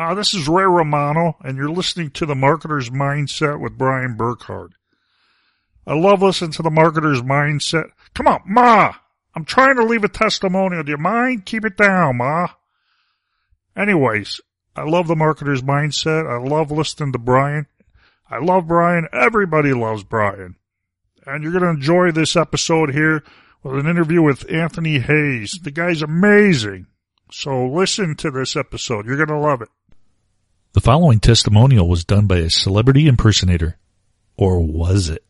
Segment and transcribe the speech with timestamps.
[0.00, 4.70] Uh, this is Ray Romano, and you're listening to The Marketer's Mindset with Brian Burkhart.
[5.86, 7.90] I love listening to The Marketer's Mindset.
[8.14, 8.94] Come on, Ma!
[9.34, 10.82] I'm trying to leave a testimonial.
[10.84, 11.44] Do you mind?
[11.44, 12.46] Keep it down, Ma.
[13.76, 14.40] Anyways,
[14.74, 16.26] I love The Marketer's Mindset.
[16.26, 17.66] I love listening to Brian.
[18.30, 19.06] I love Brian.
[19.12, 20.56] Everybody loves Brian.
[21.26, 23.22] And you're going to enjoy this episode here
[23.62, 25.60] with an interview with Anthony Hayes.
[25.62, 26.86] The guy's amazing.
[27.30, 29.04] So listen to this episode.
[29.04, 29.68] You're going to love it.
[30.72, 33.76] The following testimonial was done by a celebrity impersonator.
[34.36, 35.24] Or was it?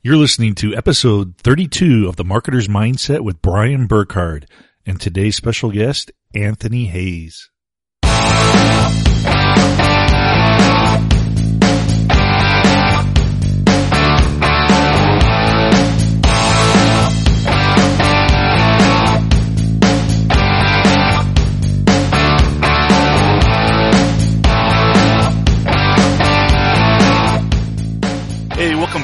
[0.00, 4.44] You're listening to episode 32 of The Marketer's Mindset with Brian Burkhart
[4.86, 7.50] and today's special guest, Anthony Hayes.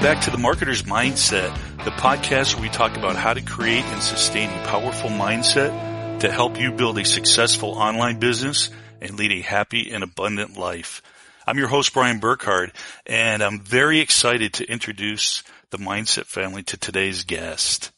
[0.05, 1.51] Back to the Marketer's Mindset,
[1.83, 6.31] the podcast where we talk about how to create and sustain a powerful mindset to
[6.31, 8.69] help you build a successful online business
[9.01, 11.01] and lead a happy and abundant life.
[11.47, 12.75] I'm your host, Brian Burkhart,
[13.07, 17.91] and I'm very excited to introduce the Mindset family to today's guest.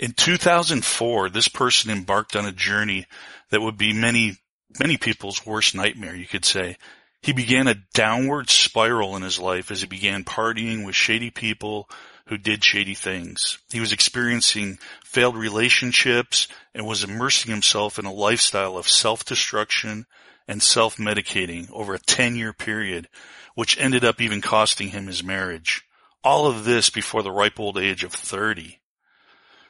[0.00, 3.06] In 2004, this person embarked on a journey
[3.50, 4.36] that would be many,
[4.80, 6.76] many people's worst nightmare, you could say.
[7.26, 11.90] He began a downward spiral in his life as he began partying with shady people
[12.26, 13.58] who did shady things.
[13.72, 20.06] He was experiencing failed relationships and was immersing himself in a lifestyle of self-destruction
[20.46, 23.08] and self-medicating over a 10 year period,
[23.56, 25.82] which ended up even costing him his marriage.
[26.22, 28.78] All of this before the ripe old age of 30.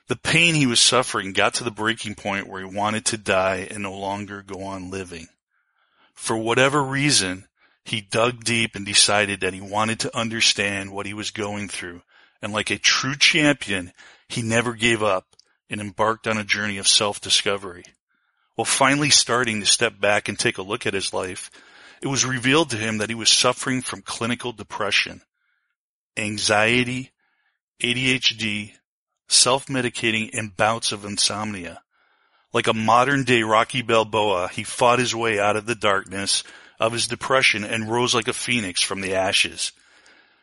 [0.08, 3.66] The pain he was suffering got to the breaking point where he wanted to die
[3.70, 5.28] and no longer go on living.
[6.16, 7.46] For whatever reason,
[7.84, 12.02] he dug deep and decided that he wanted to understand what he was going through.
[12.42, 13.92] And like a true champion,
[14.28, 15.24] he never gave up
[15.70, 17.84] and embarked on a journey of self-discovery.
[18.56, 21.50] While finally starting to step back and take a look at his life,
[22.02, 25.22] it was revealed to him that he was suffering from clinical depression,
[26.16, 27.12] anxiety,
[27.82, 28.72] ADHD,
[29.28, 31.82] self-medicating, and bouts of insomnia.
[32.56, 36.42] Like a modern day Rocky Balboa, he fought his way out of the darkness
[36.80, 39.72] of his depression and rose like a phoenix from the ashes.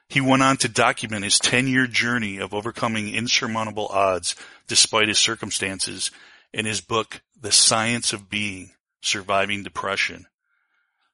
[0.09, 4.35] He went on to document his 10 year journey of overcoming insurmountable odds
[4.67, 6.11] despite his circumstances
[6.53, 10.27] in his book, The Science of Being, Surviving Depression.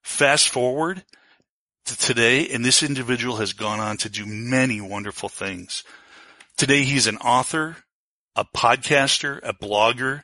[0.01, 1.05] Fast forward
[1.85, 5.85] to today, and this individual has gone on to do many wonderful things.
[6.57, 7.77] Today he's an author,
[8.35, 10.23] a podcaster, a blogger,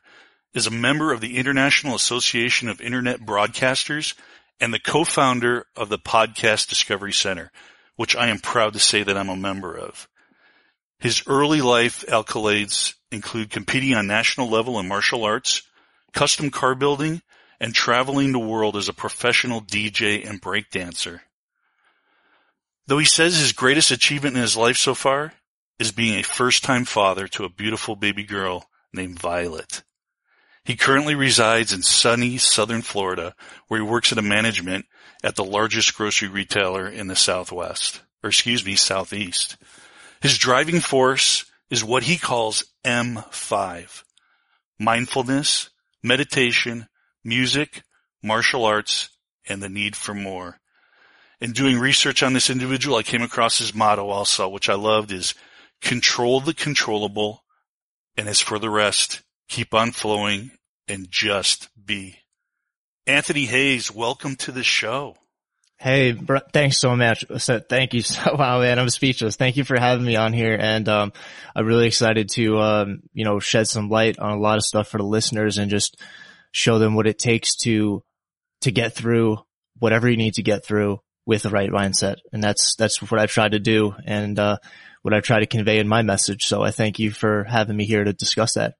[0.55, 4.15] is a member of the International Association of Internet Broadcasters
[4.59, 7.51] and the co-founder of the Podcast Discovery Center,
[7.97, 10.07] which I am proud to say that I'm a member of.
[10.97, 15.61] His early life accolades include competing on national level in martial arts,
[16.13, 17.21] custom car building,
[17.59, 21.19] and traveling the world as a professional DJ and breakdancer.
[22.87, 25.33] Though he says his greatest achievement in his life so far
[25.79, 29.83] is being a first-time father to a beautiful baby girl named Violet.
[30.65, 33.35] He currently resides in sunny southern Florida,
[33.67, 34.87] where he works a management
[35.23, 39.57] at the largest grocery retailer in the Southwest, or excuse me, Southeast.
[40.21, 44.03] His driving force is what he calls M5.
[44.79, 45.69] Mindfulness,
[46.01, 46.87] meditation,
[47.23, 47.83] music,
[48.23, 49.09] martial arts,
[49.47, 50.59] and the need for more.
[51.39, 55.11] In doing research on this individual, I came across his motto also, which I loved
[55.11, 55.35] is
[55.81, 57.43] control the controllable.
[58.17, 60.51] And as for the rest, keep on flowing
[60.87, 62.17] and just be.
[63.07, 65.15] Anthony Hayes, welcome to the show.
[65.77, 67.25] Hey, bro, thanks so much.
[67.37, 68.79] So, thank you so wow, man.
[68.79, 69.35] I'm speechless.
[69.35, 70.57] Thank you for having me on here.
[70.59, 71.13] And, um,
[71.55, 74.87] I'm really excited to, um, you know, shed some light on a lot of stuff
[74.87, 76.01] for the listeners and just
[76.51, 78.01] show them what it takes to,
[78.61, 79.37] to get through
[79.77, 82.17] whatever you need to get through with the right mindset.
[82.31, 84.57] And that's, that's what I've tried to do and, uh,
[85.01, 86.45] what I've tried to convey in my message.
[86.45, 88.75] So I thank you for having me here to discuss that.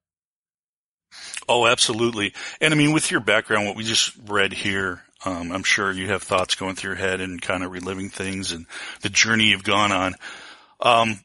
[1.48, 2.34] Oh, absolutely.
[2.60, 6.08] And I mean, with your background, what we just read here, um, I'm sure you
[6.10, 8.66] have thoughts going through your head and kind of reliving things and
[9.02, 10.16] the journey you've gone on.
[10.80, 11.20] Um,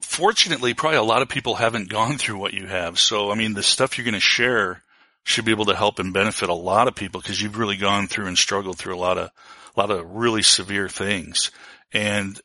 [0.00, 2.98] fortunately, probably a lot of people haven't gone through what you have.
[2.98, 4.82] So, I mean, the stuff you're going to share
[5.24, 8.06] should be able to help and benefit a lot of people because you've really gone
[8.06, 9.30] through and struggled through a lot of,
[9.76, 11.50] a lot of really severe things.
[11.92, 12.40] And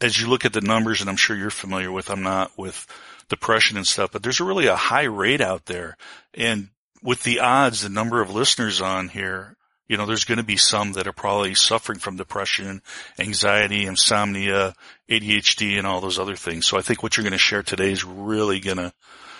[0.00, 2.86] as you look at the numbers, and I'm sure you're familiar with, I'm not with
[3.28, 5.96] depression and stuff, but there's really a high rate out there.
[6.34, 6.68] And
[7.02, 9.56] with the odds, the number of listeners on here
[9.88, 12.82] You know, there's going to be some that are probably suffering from depression,
[13.18, 14.74] anxiety, insomnia,
[15.08, 16.66] ADHD, and all those other things.
[16.66, 18.92] So I think what you're going to share today is really going to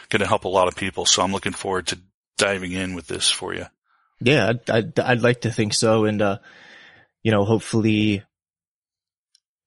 [0.08, 1.04] going to help a lot of people.
[1.04, 1.98] So I'm looking forward to
[2.38, 3.66] diving in with this for you.
[4.20, 6.04] Yeah, I'd, I'd, I'd like to think so.
[6.04, 6.38] And, uh,
[7.24, 8.22] you know, hopefully,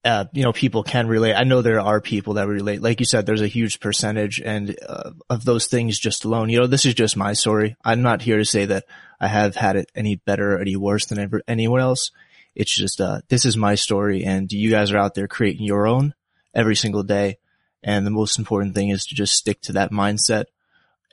[0.06, 1.34] uh, you know, people can relate.
[1.34, 2.81] I know there are people that relate.
[2.81, 6.50] Like you said, there's a huge percentage and, uh, of those things just alone.
[6.50, 7.75] You know, this is just my story.
[7.84, 8.86] I'm not here to say that
[9.19, 12.12] I have had it any better or any worse than ever, anyone else.
[12.56, 15.86] It's just, uh, this is my story and you guys are out there creating your
[15.86, 16.13] own
[16.54, 17.38] every single day.
[17.84, 20.46] And the most important thing is to just stick to that mindset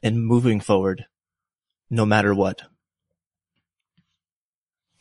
[0.03, 1.07] and moving forward
[1.91, 2.63] no matter what.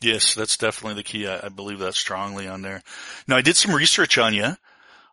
[0.00, 1.26] Yes, that's definitely the key.
[1.26, 2.82] I, I, believe that strongly on there.
[3.26, 4.56] Now I did some research on you, um,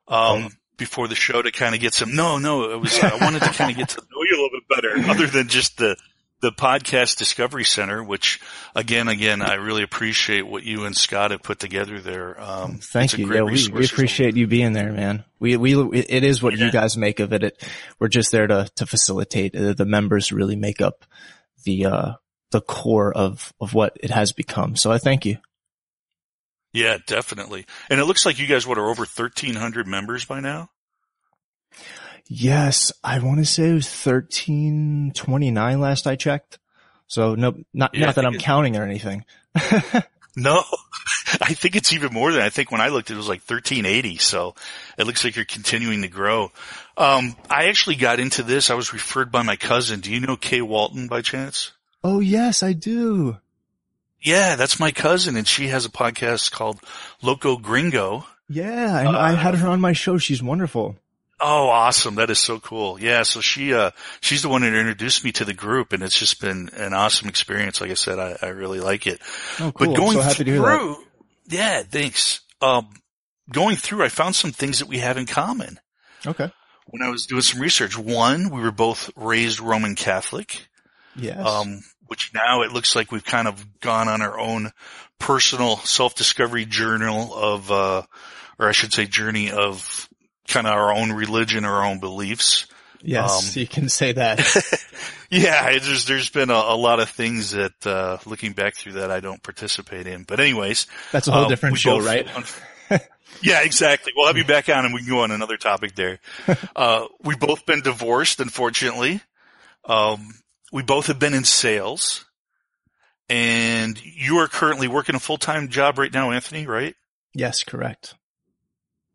[0.08, 0.50] oh.
[0.78, 3.50] before the show to kind of get some, no, no, it was, I wanted to
[3.50, 5.96] kind of get to know you a little bit better other than just the,
[6.42, 8.42] the podcast discovery center, which
[8.76, 12.40] again, again, I really appreciate what you and Scott have put together there.
[12.40, 13.34] Um, thank you.
[13.34, 15.24] Yeah, we, we appreciate you being there, man.
[15.40, 16.66] We, we, it is what yeah.
[16.66, 17.44] you guys make of it.
[17.44, 17.64] it.
[17.98, 21.06] We're just there to, to facilitate uh, the members really make up
[21.64, 22.14] the, uh,
[22.54, 24.78] the core of, of what it has become.
[24.78, 25.38] So I thank you.
[26.72, 27.66] Yeah, definitely.
[27.90, 30.70] And it looks like you guys, what are over 1300 members by now?
[32.28, 32.94] Yes.
[33.04, 36.60] I want to say it was 1329 last I checked.
[37.08, 39.26] So no, not, yeah, not that I'm counting or anything.
[40.36, 40.64] no,
[41.42, 44.18] I think it's even more than I think when I looked, it was like 1380.
[44.18, 44.56] So
[44.98, 46.52] it looks like you're continuing to grow.
[46.98, 48.70] Um, I actually got into this.
[48.70, 50.00] I was referred by my cousin.
[50.00, 51.72] Do you know Kay Walton by chance?
[52.04, 53.38] Oh yes, I do.
[54.22, 56.80] Yeah, that's my cousin and she has a podcast called
[57.22, 58.26] Loco Gringo.
[58.50, 60.18] Yeah, and uh, I had her on my show.
[60.18, 60.98] She's wonderful.
[61.46, 62.16] Oh, awesome.
[62.16, 62.98] That is so cool.
[63.00, 63.24] Yeah.
[63.24, 63.92] So she, uh,
[64.22, 67.28] she's the one that introduced me to the group and it's just been an awesome
[67.28, 67.82] experience.
[67.82, 69.20] Like I said, I, I really like it.
[69.60, 69.88] Oh, cool.
[69.88, 71.04] But going so through,
[71.50, 72.42] yeah, thanks.
[72.62, 72.88] Um,
[73.52, 75.80] going through, I found some things that we have in common.
[76.26, 76.50] Okay.
[76.88, 80.68] When I was doing some research, one, we were both raised Roman Catholic.
[81.16, 81.46] Yes.
[81.46, 84.72] Um, which now it looks like we've kind of gone on our own
[85.20, 88.04] personal self-discovery journal of, uh,
[88.60, 90.10] or I should say journey of
[90.48, 92.68] kind of our own religion, our own beliefs.
[93.02, 94.40] Yes, um, you can say that.
[95.30, 99.12] yeah, there's there's been a, a, lot of things that uh, looking back through that
[99.12, 100.24] I don't participate in.
[100.24, 103.10] But anyways, that's a whole um, different show, both, right?
[103.42, 104.14] yeah, exactly.
[104.16, 106.20] We'll have you back on and we can go on another topic there.
[106.76, 109.22] Uh, we've both been divorced, unfortunately.
[109.86, 110.34] Um,
[110.74, 112.26] we both have been in sales
[113.30, 116.96] and you are currently working a full-time job right now, Anthony, right?
[117.34, 118.16] Yes, correct.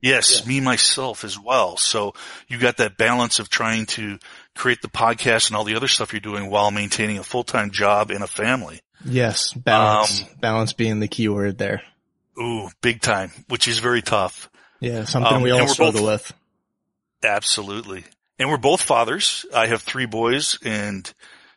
[0.01, 0.49] Yes, yeah.
[0.49, 1.77] me myself as well.
[1.77, 2.15] So
[2.47, 4.19] you got that balance of trying to
[4.55, 8.13] create the podcast and all the other stuff you're doing while maintaining a full-time job
[8.13, 8.81] and a family.
[9.05, 10.23] Yes, balance.
[10.23, 11.83] Um, balance being the key word there.
[12.41, 14.49] Ooh, big time, which is very tough.
[14.81, 16.33] Yeah, something um, we all struggle both, with.
[17.25, 18.05] Absolutely.
[18.39, 19.45] And we're both fathers.
[19.53, 21.13] I have three boys and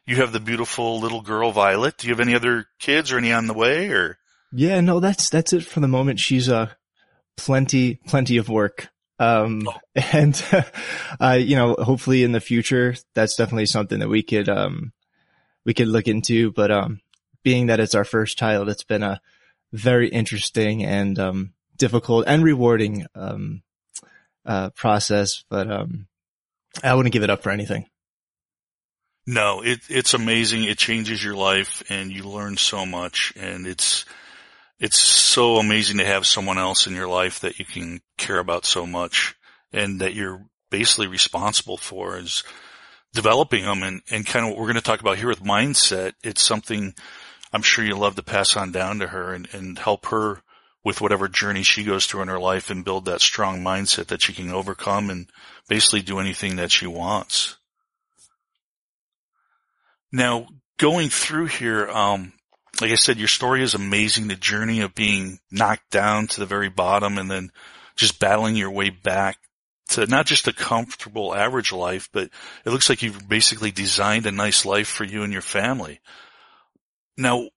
[0.05, 1.97] you have the beautiful little girl Violet.
[1.97, 4.17] Do you have any other kids or any on the way or?
[4.51, 6.19] Yeah, no, that's, that's it for the moment.
[6.19, 6.69] She's, uh,
[7.37, 8.89] plenty, plenty of work.
[9.19, 9.77] Um, oh.
[10.13, 10.43] and,
[11.19, 14.91] uh, you know, hopefully in the future, that's definitely something that we could, um,
[15.65, 16.51] we could look into.
[16.51, 17.01] But, um,
[17.43, 19.21] being that it's our first child, it's been a
[19.71, 23.63] very interesting and, um, difficult and rewarding, um,
[24.45, 25.43] uh, process.
[25.49, 26.07] But, um,
[26.83, 27.87] I wouldn't give it up for anything.
[29.31, 30.65] No, it, it's amazing.
[30.65, 34.03] It changes your life and you learn so much and it's,
[34.77, 38.65] it's so amazing to have someone else in your life that you can care about
[38.65, 39.37] so much
[39.71, 42.43] and that you're basically responsible for is
[43.13, 46.11] developing them and, and kind of what we're going to talk about here with mindset.
[46.25, 46.93] It's something
[47.53, 50.41] I'm sure you love to pass on down to her and, and help her
[50.83, 54.23] with whatever journey she goes through in her life and build that strong mindset that
[54.23, 55.29] she can overcome and
[55.69, 57.55] basically do anything that she wants.
[60.11, 62.33] Now, going through here, um,
[62.81, 64.27] like I said, your story is amazing.
[64.27, 67.51] The journey of being knocked down to the very bottom and then
[67.95, 69.37] just battling your way back
[69.89, 72.29] to not just a comfortable average life, but
[72.65, 75.99] it looks like you've basically designed a nice life for you and your family.
[77.17, 77.49] Now,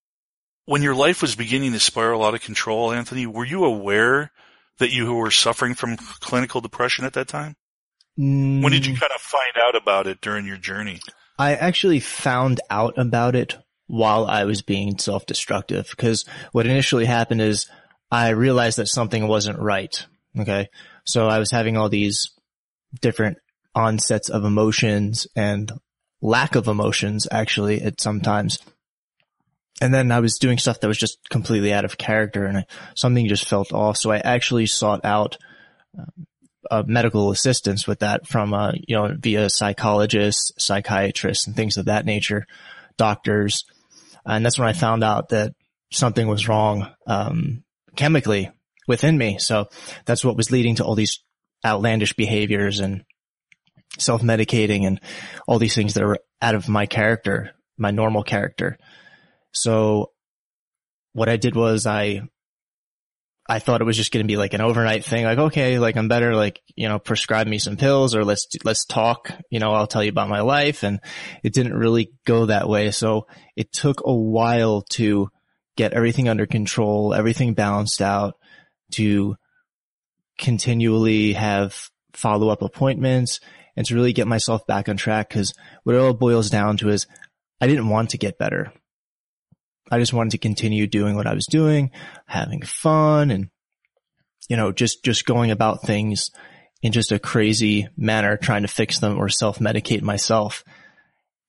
[0.66, 4.32] when your life was beginning to spiral out of control, Anthony, were you aware
[4.78, 7.56] that you were suffering from clinical depression at that time?
[8.18, 8.62] Mm.
[8.62, 9.00] When did you mm.
[9.00, 11.00] kind of find out about it during your journey?
[11.38, 17.42] I actually found out about it while I was being self-destructive because what initially happened
[17.42, 17.68] is
[18.10, 20.06] I realized that something wasn't right.
[20.38, 20.68] Okay.
[21.04, 22.30] So I was having all these
[23.00, 23.38] different
[23.74, 25.72] onsets of emotions and
[26.22, 28.58] lack of emotions actually at sometimes.
[29.80, 32.66] and then I was doing stuff that was just completely out of character and I,
[32.94, 33.96] something just felt off.
[33.96, 35.36] So I actually sought out
[35.98, 36.26] um,
[36.70, 41.86] uh, medical assistance with that from, uh, you know, via psychologists, psychiatrists and things of
[41.86, 42.46] that nature,
[42.96, 43.64] doctors.
[44.26, 45.54] And that's when I found out that
[45.92, 47.64] something was wrong, um,
[47.96, 48.50] chemically
[48.88, 49.38] within me.
[49.38, 49.68] So
[50.04, 51.20] that's what was leading to all these
[51.64, 53.04] outlandish behaviors and
[53.98, 55.00] self-medicating and
[55.46, 58.76] all these things that are out of my character, my normal character.
[59.52, 60.10] So
[61.12, 62.22] what I did was I,
[63.46, 65.24] I thought it was just going to be like an overnight thing.
[65.24, 68.86] Like, okay, like I'm better, like, you know, prescribe me some pills or let's, let's
[68.86, 70.82] talk, you know, I'll tell you about my life.
[70.82, 71.00] And
[71.42, 72.90] it didn't really go that way.
[72.90, 75.28] So it took a while to
[75.76, 78.34] get everything under control, everything balanced out
[78.92, 79.36] to
[80.38, 83.40] continually have follow up appointments
[83.76, 85.28] and to really get myself back on track.
[85.28, 87.06] Cause what it all boils down to is
[87.60, 88.72] I didn't want to get better.
[89.90, 91.90] I just wanted to continue doing what I was doing,
[92.26, 93.48] having fun and,
[94.48, 96.30] you know, just, just going about things
[96.82, 100.64] in just a crazy manner, trying to fix them or self medicate myself.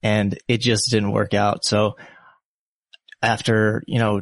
[0.01, 1.65] And it just didn't work out.
[1.65, 1.96] So
[3.22, 4.22] after, you know,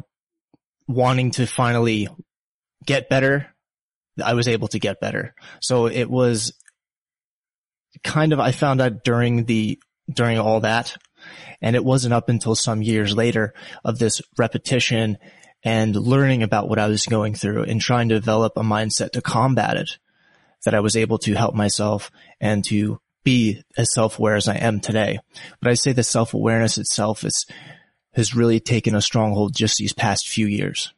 [0.88, 2.08] wanting to finally
[2.84, 3.46] get better,
[4.22, 5.34] I was able to get better.
[5.60, 6.52] So it was
[8.02, 9.78] kind of, I found out during the,
[10.12, 10.96] during all that,
[11.60, 13.54] and it wasn't up until some years later
[13.84, 15.18] of this repetition
[15.62, 19.22] and learning about what I was going through and trying to develop a mindset to
[19.22, 19.98] combat it
[20.64, 24.80] that I was able to help myself and to be as self-aware as I am
[24.80, 25.18] today.
[25.60, 27.46] But I say the self-awareness itself is,
[28.12, 30.92] has really taken a stronghold just these past few years.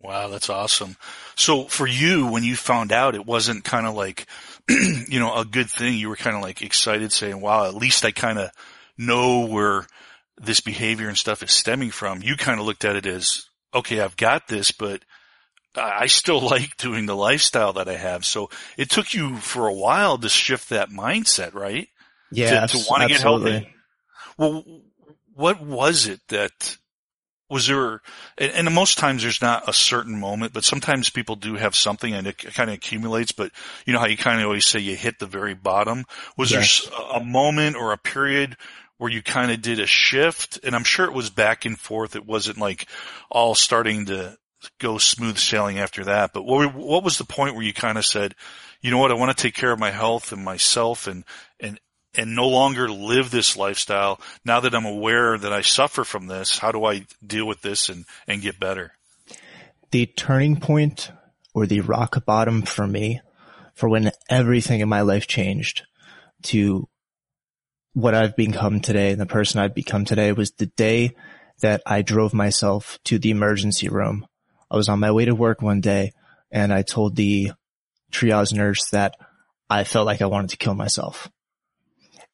[0.00, 0.96] Wow, that's awesome.
[1.34, 4.26] So for you, when you found out, it wasn't kind of like,
[4.68, 5.94] you know, a good thing.
[5.94, 8.50] You were kind of like excited saying, wow, at least I kind of
[8.98, 9.86] know where
[10.40, 12.22] this behavior and stuff is stemming from.
[12.22, 15.02] You kind of looked at it as, okay, I've got this, but
[15.74, 18.24] I still like doing the lifestyle that I have.
[18.24, 21.88] So it took you for a while to shift that mindset, right?
[22.30, 22.66] Yeah.
[22.66, 23.68] To, to want to get healthy.
[24.36, 24.64] Well,
[25.34, 26.76] what was it that
[27.50, 28.02] was there,
[28.36, 32.12] and, and, most times there's not a certain moment, but sometimes people do have something
[32.12, 33.52] and it kind of accumulates, but
[33.86, 36.04] you know how you kind of always say you hit the very bottom.
[36.36, 36.86] Was yes.
[36.86, 38.56] there a moment or a period
[38.98, 40.60] where you kind of did a shift?
[40.62, 42.16] And I'm sure it was back and forth.
[42.16, 42.86] It wasn't like
[43.30, 44.36] all starting to
[44.78, 46.32] go smooth sailing after that.
[46.32, 48.34] But what, what was the point where you kind of said,
[48.80, 51.24] you know what, I want to take care of my health and myself and,
[51.60, 51.80] and,
[52.16, 54.20] and no longer live this lifestyle.
[54.44, 57.88] Now that I'm aware that I suffer from this, how do I deal with this
[57.88, 58.92] and, and get better?
[59.90, 61.12] The turning point
[61.54, 63.20] or the rock bottom for me
[63.74, 65.82] for when everything in my life changed
[66.42, 66.88] to
[67.98, 71.16] what I've become today and the person I've become today was the day
[71.62, 74.24] that I drove myself to the emergency room.
[74.70, 76.12] I was on my way to work one day
[76.52, 77.50] and I told the
[78.12, 79.16] triage nurse that
[79.68, 81.28] I felt like I wanted to kill myself.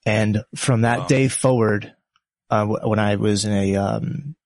[0.05, 1.07] And from that wow.
[1.07, 1.95] day forward,
[2.51, 4.37] uh, when I was in a, um,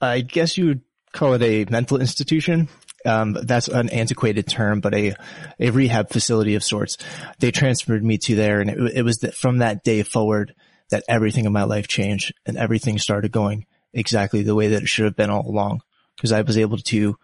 [0.00, 0.80] I guess you would
[1.12, 2.70] call it a mental institution.
[3.06, 5.14] Um, that's an antiquated term, but a,
[5.58, 6.98] a rehab facility of sorts.
[7.38, 10.54] They transferred me to there and it, it was that from that day forward
[10.90, 14.88] that everything in my life changed and everything started going exactly the way that it
[14.88, 15.80] should have been all along
[16.16, 17.16] because I was able to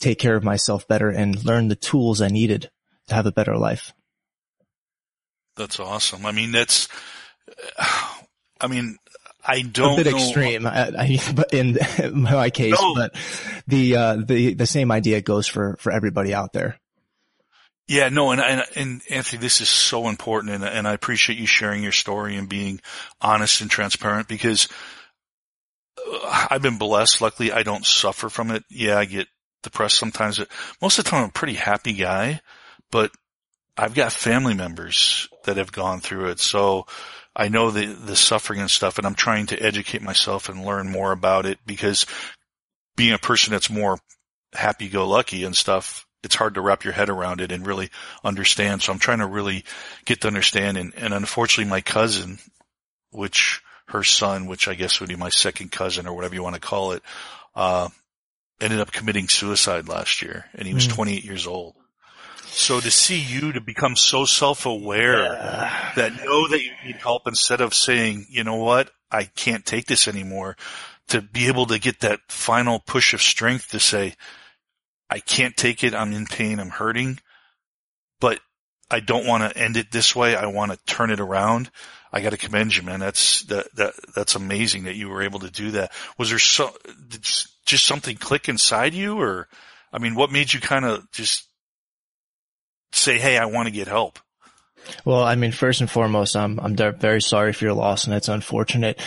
[0.00, 2.70] take care of myself better and learn the tools I needed
[3.08, 3.92] to have a better life.
[5.56, 6.26] That's awesome.
[6.26, 6.88] I mean, that's,
[8.60, 8.98] I mean,
[9.44, 10.18] I don't a bit know.
[10.18, 11.78] extreme I, I, in
[12.22, 12.94] my case, no.
[12.94, 13.14] but
[13.66, 16.78] the, uh, the, the same idea goes for, for everybody out there.
[17.86, 21.46] Yeah, no, and, and, and Anthony, this is so important and, and I appreciate you
[21.46, 22.80] sharing your story and being
[23.20, 24.68] honest and transparent because
[25.98, 27.20] uh, I've been blessed.
[27.20, 28.64] Luckily, I don't suffer from it.
[28.70, 29.28] Yeah, I get
[29.62, 30.48] depressed sometimes, but
[30.80, 32.40] most of the time I'm a pretty happy guy,
[32.90, 33.10] but
[33.76, 36.40] I've got family members that have gone through it.
[36.40, 36.86] So
[37.36, 40.90] I know the, the suffering and stuff and I'm trying to educate myself and learn
[40.90, 42.06] more about it because
[42.96, 43.98] being a person that's more
[44.52, 47.90] happy go lucky and stuff, it's hard to wrap your head around it and really
[48.22, 48.82] understand.
[48.82, 49.64] So I'm trying to really
[50.04, 50.76] get to understand.
[50.76, 52.38] And, and unfortunately my cousin,
[53.10, 56.54] which her son, which I guess would be my second cousin or whatever you want
[56.54, 57.02] to call it,
[57.54, 57.88] uh,
[58.60, 60.92] ended up committing suicide last year and he was mm.
[60.94, 61.74] 28 years old.
[62.54, 65.92] So to see you to become so self-aware yeah.
[65.96, 69.86] that know that you need help instead of saying, you know what, I can't take
[69.86, 70.56] this anymore,
[71.08, 74.14] to be able to get that final push of strength to say,
[75.10, 75.94] I can't take it.
[75.94, 76.60] I'm in pain.
[76.60, 77.18] I'm hurting,
[78.20, 78.40] but
[78.90, 80.36] I don't want to end it this way.
[80.36, 81.70] I want to turn it around.
[82.12, 83.00] I got to commend you, man.
[83.00, 85.92] That's that that that's amazing that you were able to do that.
[86.16, 86.70] Was there so
[87.66, 89.48] just something click inside you, or
[89.92, 91.48] I mean, what made you kind of just
[92.94, 94.18] say, "Hey, I want to get help"?
[95.04, 98.28] Well, I mean, first and foremost, I'm I'm very sorry for your loss, and it's
[98.28, 99.00] unfortunate.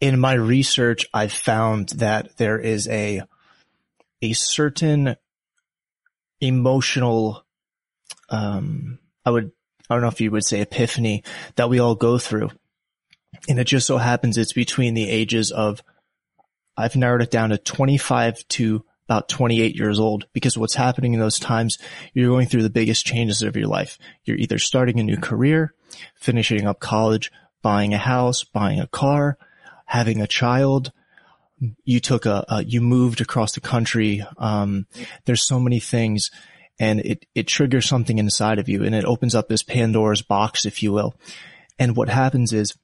[0.00, 3.22] In my research, I've found that there is a
[4.22, 5.16] a certain
[6.40, 7.44] emotional,
[8.28, 9.52] um, I would
[9.88, 11.24] I don't know if you would say epiphany
[11.56, 12.50] that we all go through,
[13.48, 15.82] and it just so happens it's between the ages of
[16.76, 21.20] I've narrowed it down to 25 to about 28 years old because what's happening in
[21.20, 21.78] those times,
[22.12, 23.98] you're going through the biggest changes of your life.
[24.24, 25.72] You're either starting a new career,
[26.14, 29.38] finishing up college, buying a house, buying a car,
[29.86, 30.92] having a child.
[31.84, 34.22] You took a, a you moved across the country.
[34.36, 34.86] Um,
[35.24, 36.30] there's so many things
[36.78, 40.66] and it, it triggers something inside of you and it opens up this Pandora's box,
[40.66, 41.14] if you will.
[41.78, 42.76] And what happens is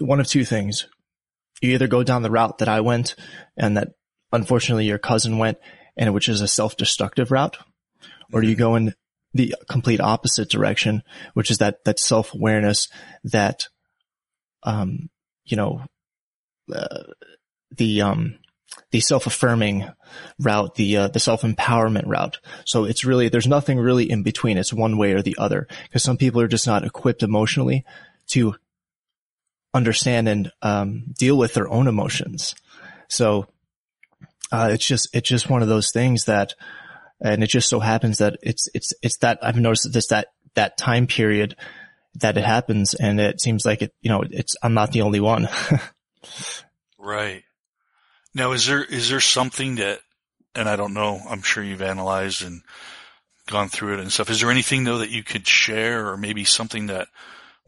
[0.00, 0.88] one of two things.
[1.60, 3.14] You either go down the route that I went
[3.56, 3.90] and that
[4.32, 5.58] unfortunately your cousin went
[5.96, 7.58] and which is a self-destructive route,
[8.32, 8.94] or do you go in
[9.34, 11.02] the complete opposite direction,
[11.34, 12.88] which is that, that self-awareness
[13.24, 13.68] that,
[14.62, 15.08] um,
[15.44, 15.82] you know,
[16.74, 17.02] uh,
[17.76, 18.38] the, um,
[18.90, 19.88] the self-affirming
[20.38, 22.38] route, the, uh, the self-empowerment route.
[22.64, 24.58] So it's really, there's nothing really in between.
[24.58, 27.84] It's one way or the other because some people are just not equipped emotionally
[28.28, 28.54] to
[29.74, 32.54] understand and, um, deal with their own emotions.
[33.08, 33.46] So
[34.50, 36.54] uh, it's just, it's just one of those things that,
[37.20, 40.28] and it just so happens that it's, it's, it's that I've noticed that this, that,
[40.54, 41.56] that time period
[42.16, 42.94] that it happens.
[42.94, 45.48] And it seems like it, you know, it's, I'm not the only one.
[46.98, 47.42] right.
[48.34, 50.00] Now, is there, is there something that,
[50.54, 52.62] and I don't know, I'm sure you've analyzed and
[53.46, 54.30] gone through it and stuff.
[54.30, 57.08] Is there anything though that you could share or maybe something that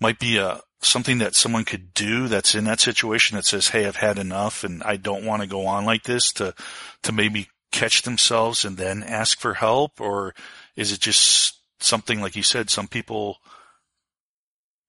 [0.00, 3.86] might be a, something that someone could do that's in that situation that says, Hey,
[3.86, 6.54] I've had enough and I don't want to go on like this to,
[7.02, 10.00] to maybe catch themselves and then ask for help?
[10.00, 10.34] Or
[10.76, 13.38] is it just something like you said, some people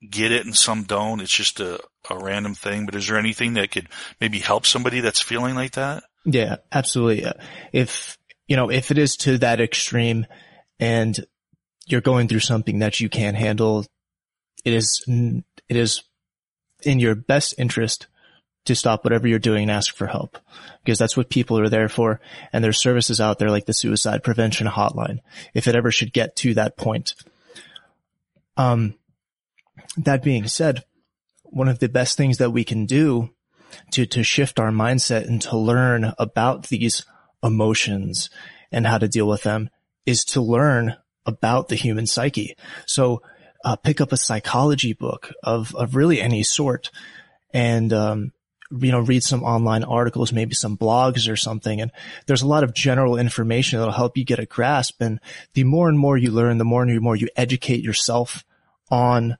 [0.09, 1.21] get it and some don't.
[1.21, 1.79] It's just a,
[2.09, 3.87] a random thing, but is there anything that could
[4.21, 6.03] maybe help somebody that's feeling like that?
[6.25, 7.25] Yeah, absolutely.
[7.25, 7.33] Uh,
[7.71, 10.25] if, you know, if it is to that extreme
[10.79, 11.17] and
[11.87, 13.85] you're going through something that you can't handle,
[14.63, 15.03] it is
[15.69, 16.03] it is
[16.83, 18.07] in your best interest
[18.65, 20.37] to stop whatever you're doing and ask for help
[20.83, 22.19] because that's what people are there for.
[22.51, 25.19] And there's services out there like the suicide prevention hotline.
[25.53, 27.13] If it ever should get to that point.
[28.57, 28.95] Um,
[29.97, 30.83] that being said,
[31.43, 33.29] one of the best things that we can do
[33.91, 37.05] to, to shift our mindset and to learn about these
[37.43, 38.29] emotions
[38.71, 39.69] and how to deal with them
[40.05, 42.55] is to learn about the human psyche.
[42.85, 43.21] So
[43.65, 46.91] uh, pick up a psychology book of, of really any sort
[47.51, 48.31] and, um,
[48.71, 51.81] you know, read some online articles, maybe some blogs or something.
[51.81, 51.91] And
[52.27, 55.01] there's a lot of general information that'll help you get a grasp.
[55.01, 55.19] And
[55.53, 58.45] the more and more you learn, the more and more you educate yourself
[58.91, 59.37] on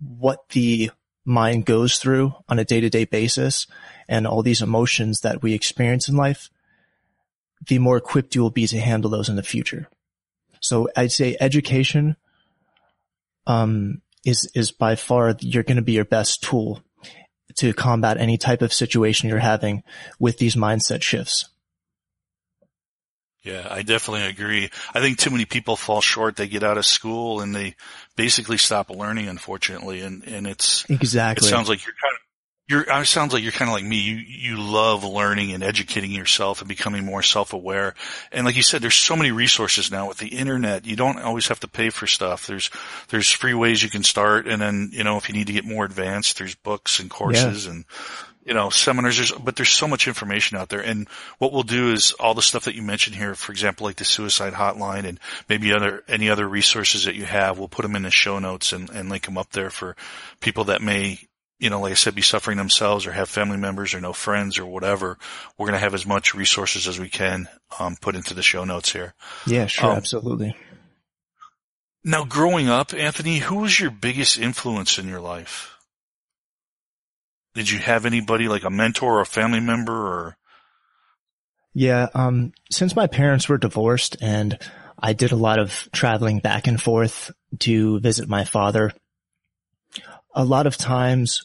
[0.00, 0.90] what the
[1.24, 3.68] mind goes through on a day to day basis
[4.08, 6.50] and all these emotions that we experience in life,
[7.68, 9.88] the more equipped you will be to handle those in the future.
[10.60, 12.16] So I'd say education
[13.46, 16.82] um, is is by far you're going to be your best tool
[17.56, 19.82] to combat any type of situation you're having
[20.18, 21.48] with these mindset shifts.
[23.42, 24.70] Yeah, I definitely agree.
[24.94, 26.36] I think too many people fall short.
[26.36, 27.74] They get out of school and they
[28.16, 30.00] basically stop learning, unfortunately.
[30.00, 32.21] And, and it's, exactly, it sounds like you're kind of,
[32.68, 33.96] you're, uh, it sounds like you're kind of like me.
[33.96, 37.94] You, you love learning and educating yourself and becoming more self-aware.
[38.30, 40.86] And like you said, there's so many resources now with the internet.
[40.86, 42.46] You don't always have to pay for stuff.
[42.46, 42.70] There's,
[43.08, 44.46] there's free ways you can start.
[44.46, 47.66] And then, you know, if you need to get more advanced, there's books and courses
[47.66, 47.72] yeah.
[47.72, 47.84] and,
[48.44, 50.80] you know, seminars, there's, but there's so much information out there.
[50.80, 53.96] And what we'll do is all the stuff that you mentioned here, for example, like
[53.96, 57.94] the suicide hotline and maybe other, any other resources that you have, we'll put them
[57.94, 59.94] in the show notes and, and link them up there for
[60.40, 61.20] people that may
[61.62, 64.58] you know, like I said, be suffering themselves or have family members or no friends
[64.58, 65.16] or whatever,
[65.56, 67.48] we're going to have as much resources as we can
[67.78, 69.14] um, put into the show notes here.
[69.46, 70.56] Yeah, sure, um, absolutely.
[72.02, 75.78] Now, growing up, Anthony, who was your biggest influence in your life?
[77.54, 80.36] Did you have anybody like a mentor or a family member or?
[81.74, 84.58] Yeah, um, since my parents were divorced and
[84.98, 88.90] I did a lot of traveling back and forth to visit my father,
[90.34, 91.42] a lot of times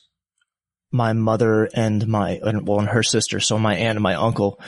[0.97, 4.60] my mother and my, and, well, and her sister, so my aunt and my uncle,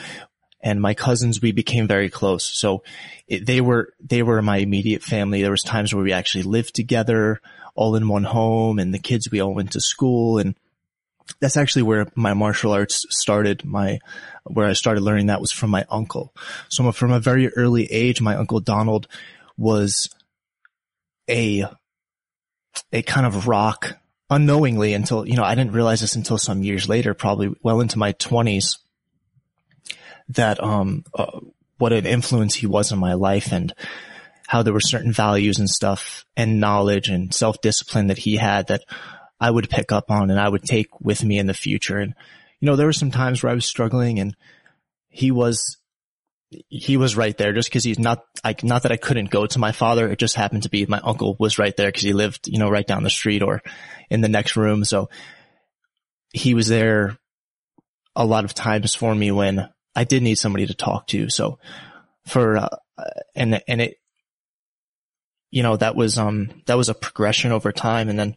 [0.62, 2.44] and my cousins, we became very close.
[2.44, 2.82] So
[3.26, 5.42] it, they were, they were my immediate family.
[5.42, 7.40] There was times where we actually lived together
[7.74, 10.54] all in one home and the kids, we all went to school and
[11.40, 13.64] that's actually where my martial arts started.
[13.64, 14.00] My,
[14.44, 16.34] where I started learning that was from my uncle.
[16.68, 19.06] So from a very early age, my uncle Donald
[19.56, 20.08] was
[21.28, 21.64] a,
[22.92, 23.96] a kind of rock
[24.30, 27.98] unknowingly until, you know, I didn't realize this until some years later, probably well into
[27.98, 28.78] my twenties
[30.28, 31.40] that, um, uh,
[31.78, 33.74] what an influence he was in my life and
[34.46, 38.84] how there were certain values and stuff and knowledge and self-discipline that he had that
[39.40, 41.98] I would pick up on and I would take with me in the future.
[41.98, 42.14] And,
[42.60, 44.36] you know, there were some times where I was struggling and
[45.08, 45.78] he was,
[46.68, 49.58] he was right there just cause he's not, like, not that I couldn't go to
[49.58, 50.08] my father.
[50.08, 52.68] It just happened to be my uncle was right there cause he lived, you know,
[52.68, 53.62] right down the street or
[54.10, 54.84] in the next room.
[54.84, 55.10] So
[56.32, 57.16] he was there
[58.16, 61.30] a lot of times for me when I did need somebody to talk to.
[61.30, 61.58] So
[62.26, 62.68] for, uh,
[63.34, 63.96] and, and it,
[65.52, 68.08] you know, that was, um, that was a progression over time.
[68.08, 68.36] And then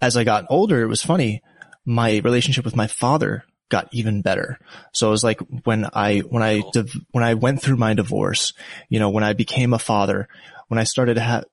[0.00, 1.42] as I got older, it was funny.
[1.84, 4.58] My relationship with my father got even better.
[4.92, 8.52] So it was like when I, when I, div- when I went through my divorce,
[8.90, 10.28] you know, when I became a father,
[10.68, 11.44] when I started to have,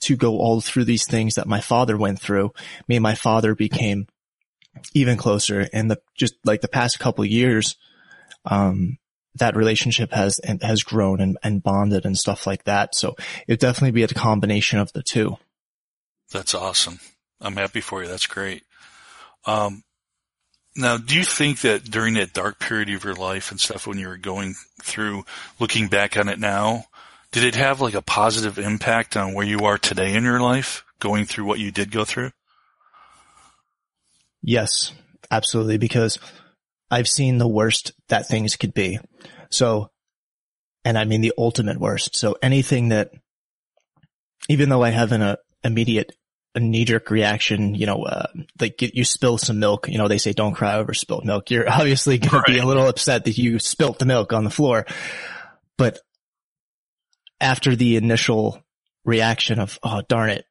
[0.00, 2.52] to go all through these things that my father went through,
[2.86, 4.06] me and my father became
[4.94, 5.68] even closer.
[5.72, 7.76] And the, just like the past couple years,
[8.44, 8.98] um,
[9.34, 12.94] that relationship has, has grown and, and bonded and stuff like that.
[12.94, 13.16] So
[13.46, 15.36] it'd definitely be a combination of the two.
[16.30, 17.00] That's awesome.
[17.40, 18.08] I'm happy for you.
[18.08, 18.64] That's great.
[19.46, 19.82] Um,
[20.78, 23.98] now, do you think that during that dark period of your life and stuff when
[23.98, 25.24] you were going through,
[25.58, 26.84] looking back on it now,
[27.32, 30.84] did it have like a positive impact on where you are today in your life,
[31.00, 32.30] going through what you did go through?
[34.40, 34.92] Yes,
[35.30, 35.78] absolutely.
[35.78, 36.18] Because
[36.90, 39.00] I've seen the worst that things could be.
[39.50, 39.90] So,
[40.84, 42.16] and I mean the ultimate worst.
[42.16, 43.10] So anything that,
[44.48, 46.12] even though I have an uh, immediate
[46.54, 48.26] a knee jerk reaction, you know, uh,
[48.60, 51.50] like you spill some milk, you know, they say don't cry over spilled milk.
[51.50, 52.46] You're obviously going right.
[52.46, 54.86] to be a little upset that you spilt the milk on the floor.
[55.76, 56.00] But
[57.40, 58.62] after the initial
[59.04, 60.44] reaction of, oh, darn it,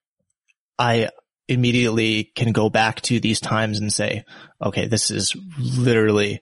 [0.79, 1.09] I
[1.47, 4.25] immediately can go back to these times and say,
[4.61, 6.41] okay, this is literally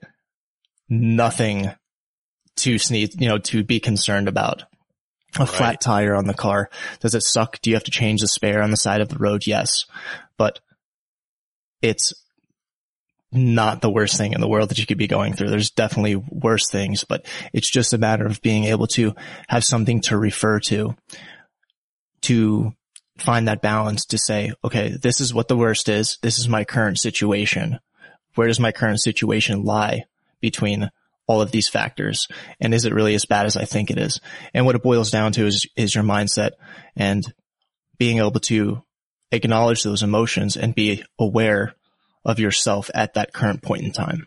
[0.88, 1.70] nothing
[2.56, 4.64] to sneeze, you know, to be concerned about
[5.36, 5.48] a right.
[5.48, 6.70] flat tire on the car.
[7.00, 7.60] Does it suck?
[7.60, 9.46] Do you have to change the spare on the side of the road?
[9.46, 9.84] Yes,
[10.36, 10.60] but
[11.82, 12.12] it's
[13.32, 15.50] not the worst thing in the world that you could be going through.
[15.50, 19.14] There's definitely worse things, but it's just a matter of being able to
[19.48, 20.96] have something to refer to,
[22.22, 22.72] to
[23.18, 26.18] find that balance to say, okay, this is what the worst is.
[26.22, 27.78] This is my current situation.
[28.34, 30.04] Where does my current situation lie
[30.40, 30.90] between
[31.26, 32.28] all of these factors?
[32.60, 34.20] And is it really as bad as I think it is?
[34.54, 36.52] And what it boils down to is, is your mindset
[36.94, 37.24] and
[37.98, 38.82] being able to
[39.32, 41.74] acknowledge those emotions and be aware
[42.24, 44.26] of yourself at that current point in time.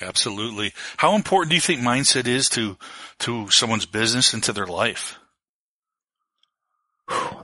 [0.00, 0.72] Absolutely.
[0.96, 2.76] How important do you think mindset is to,
[3.20, 5.18] to someone's business and to their life?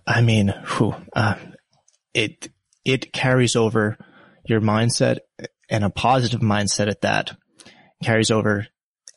[0.07, 0.53] I mean,
[1.13, 1.35] uh,
[2.13, 2.49] it,
[2.85, 3.97] it carries over
[4.45, 5.19] your mindset
[5.69, 7.37] and a positive mindset at that
[8.03, 8.67] carries over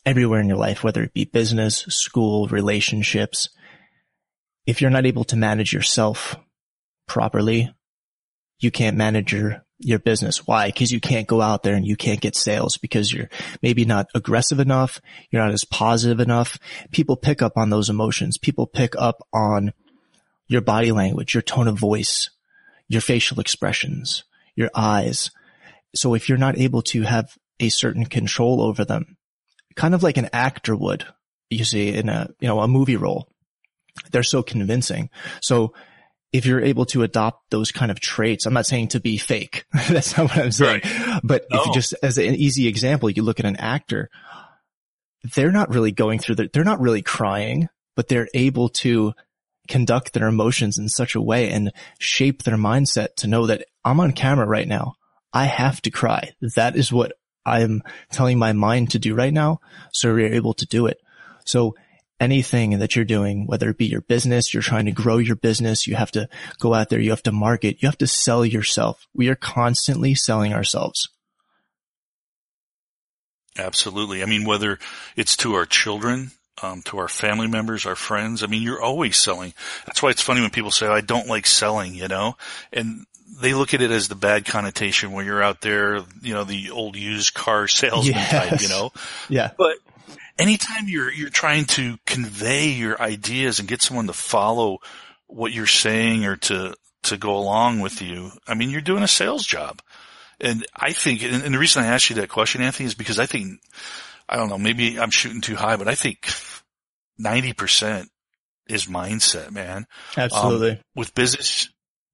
[0.06, 3.50] everywhere in your life, whether it be business, school, relationships.
[4.66, 6.36] If you're not able to manage yourself
[7.08, 7.74] properly,
[8.60, 10.48] you can't manage your, your business.
[10.48, 10.68] Why?
[10.68, 13.30] Because you can't go out there and you can't get sales because you're
[13.62, 15.02] maybe not aggressive enough.
[15.30, 16.58] You're not as positive enough.
[16.92, 18.38] People pick up on those emotions.
[18.38, 19.74] People pick up on
[20.48, 22.30] your body language, your tone of voice,
[22.88, 24.24] your facial expressions,
[24.56, 25.32] your eyes.
[25.96, 29.18] So if you're not able to have a certain control over them,
[29.76, 31.06] kind of like an actor would,
[31.50, 33.30] you see in a, you know, a movie role,
[34.12, 35.10] they're so convincing.
[35.42, 35.74] So
[36.32, 39.66] if you're able to adopt those kind of traits, I'm not saying to be fake.
[39.90, 40.82] That's not what I'm saying.
[40.84, 41.22] Right.
[41.24, 41.60] But no.
[41.60, 44.10] if you just as an easy example, you look at an actor,
[45.36, 49.14] they're not really going through the, they're not really crying, but they're able to
[49.68, 54.00] conduct their emotions in such a way and shape their mindset to know that I'm
[54.00, 54.96] on camera right now.
[55.32, 56.34] I have to cry.
[56.56, 57.14] That is what
[57.46, 59.60] I'm telling my mind to do right now.
[59.92, 61.00] So you're able to do it.
[61.46, 61.76] So
[62.20, 65.88] anything that you're doing, whether it be your business, you're trying to grow your business,
[65.88, 66.30] you have to
[66.60, 69.08] go out there, you have to market, you have to sell yourself.
[69.14, 71.10] We are constantly selling ourselves.
[73.58, 74.24] Absolutely.
[74.24, 74.80] I mean, whether
[75.16, 78.44] it's to our children, um, to our family members, our friends.
[78.44, 79.54] I mean, you're always selling.
[79.86, 82.38] That's why it's funny when people say, I don't like selling, you know,
[82.72, 83.06] and
[83.42, 86.72] they look at it as the bad connotation where you're out there, you know, the
[86.72, 88.32] old used car salesman Yes.
[88.32, 88.92] type, you know.
[89.30, 89.52] Yeah.
[89.58, 89.78] But
[90.38, 94.80] anytime you're you're trying to convey your ideas and get someone to follow
[95.28, 99.08] what you're saying or to to go along with you, I mean, you're doing a
[99.08, 99.82] sales job.
[100.40, 103.20] And I think, and, and the reason I asked you that question, Anthony, is because
[103.20, 103.60] I think,
[104.28, 106.28] I don't know, maybe I'm shooting too high, but I think
[107.22, 108.08] 90%
[108.68, 110.82] is mindset, man um, Absolutely.
[110.96, 111.70] with business,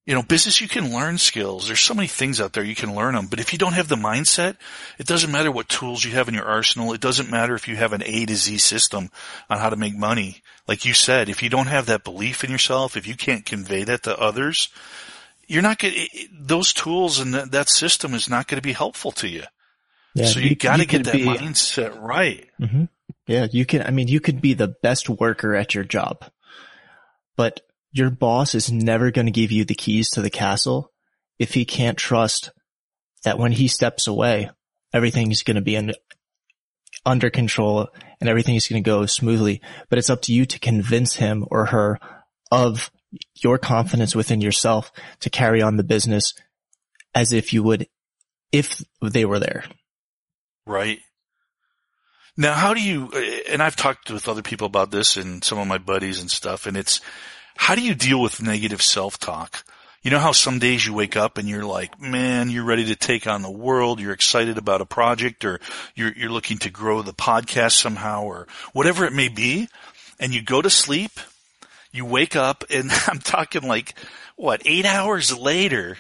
[0.10, 1.68] you know, business, you can learn skills.
[1.68, 3.28] There's so many things out there you can learn them.
[3.28, 4.56] But if you don't have the mindset,
[4.98, 6.94] it doesn't matter what tools you have in your arsenal.
[6.94, 9.12] It doesn't matter if you have an A to Z system
[9.52, 10.42] on how to make money.
[10.68, 13.84] Like you said, if you don't have that belief in yourself, if you can't convey
[13.84, 14.70] that to others,
[15.46, 18.74] you're not going to, those tools and that, that system is not going to be
[18.74, 19.44] helpful to you.
[20.16, 20.26] yeah.
[20.26, 22.48] so you, got to get that be- mindset right.
[22.58, 22.86] hmm
[23.28, 26.26] Yeah, you can, I mean, you could be the best worker at your job,
[27.36, 30.92] but your boss is never going to give you the keys to the castle
[31.38, 32.52] if he can't trust
[33.24, 34.50] that when he steps away,
[34.94, 35.94] everything's going to be in,
[37.06, 37.88] under control
[38.20, 39.62] and everything is going to go smoothly.
[39.90, 42.00] But it's up to you to convince him or her
[42.52, 42.92] of
[43.42, 46.34] your confidence within yourself to carry on the business
[47.16, 47.88] as if you would
[48.52, 49.64] if they were there.
[50.66, 51.00] Right.
[52.38, 53.12] Now, how do you,
[53.50, 56.68] and I've talked with other people about this and some of my buddies and stuff,
[56.68, 57.02] and it's,
[57.60, 59.66] how do you deal with negative self-talk?
[60.02, 62.96] You know how some days you wake up and you're like, man, you're ready to
[62.96, 64.00] take on the world.
[64.00, 65.60] You're excited about a project or
[65.94, 69.68] you're, you're looking to grow the podcast somehow or whatever it may be.
[70.22, 71.12] And you go to sleep,
[71.92, 73.94] you wake up and I'm talking like,
[74.38, 75.98] what, eight hours later,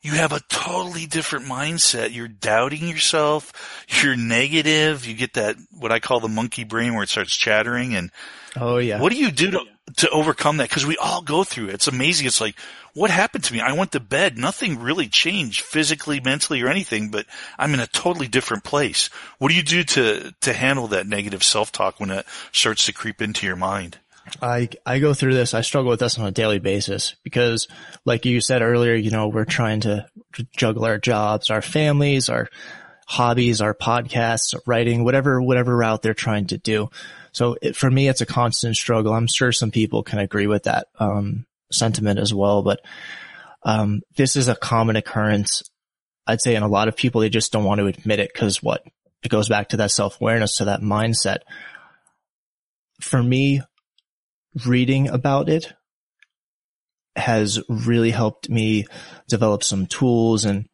[0.00, 2.14] you have a totally different mindset.
[2.14, 3.84] You're doubting yourself.
[4.00, 5.06] You're negative.
[5.06, 7.96] You get that, what I call the monkey brain where it starts chattering.
[7.96, 8.12] And
[8.54, 9.00] Oh yeah.
[9.00, 9.64] what do you do to,
[9.96, 10.70] to overcome that?
[10.70, 11.74] Cause we all go through it.
[11.74, 12.26] It's amazing.
[12.26, 12.56] It's like,
[12.94, 13.60] what happened to me?
[13.60, 14.38] I went to bed.
[14.38, 17.26] Nothing really changed physically, mentally or anything, but
[17.58, 19.08] I'm in a totally different place.
[19.38, 23.20] What do you do to, to handle that negative self-talk when it starts to creep
[23.20, 23.98] into your mind?
[24.40, 25.52] I I go through this.
[25.52, 27.68] I struggle with this on a daily basis because,
[28.06, 30.06] like you said earlier, you know, we're trying to
[30.56, 32.48] juggle our jobs, our families, our
[33.06, 36.88] hobbies, our podcasts, writing, whatever whatever route they're trying to do.
[37.34, 39.12] So it, for me, it's a constant struggle.
[39.12, 42.80] I'm sure some people can agree with that um, sentiment as well, but
[43.64, 45.62] um, this is a common occurrence.
[46.26, 48.62] I'd say in a lot of people, they just don't want to admit it because
[48.62, 48.84] what
[49.22, 51.38] it goes back to that self awareness, to that mindset.
[53.00, 53.62] For me,
[54.64, 55.72] reading about it
[57.16, 58.86] has really helped me
[59.28, 60.66] develop some tools and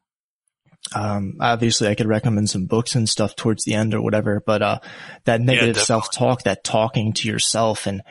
[0.94, 4.62] um, obviously I could recommend some books and stuff towards the end or whatever, but,
[4.62, 4.78] uh,
[5.24, 5.86] that negative definitely.
[5.86, 8.02] self-talk, that talking to yourself and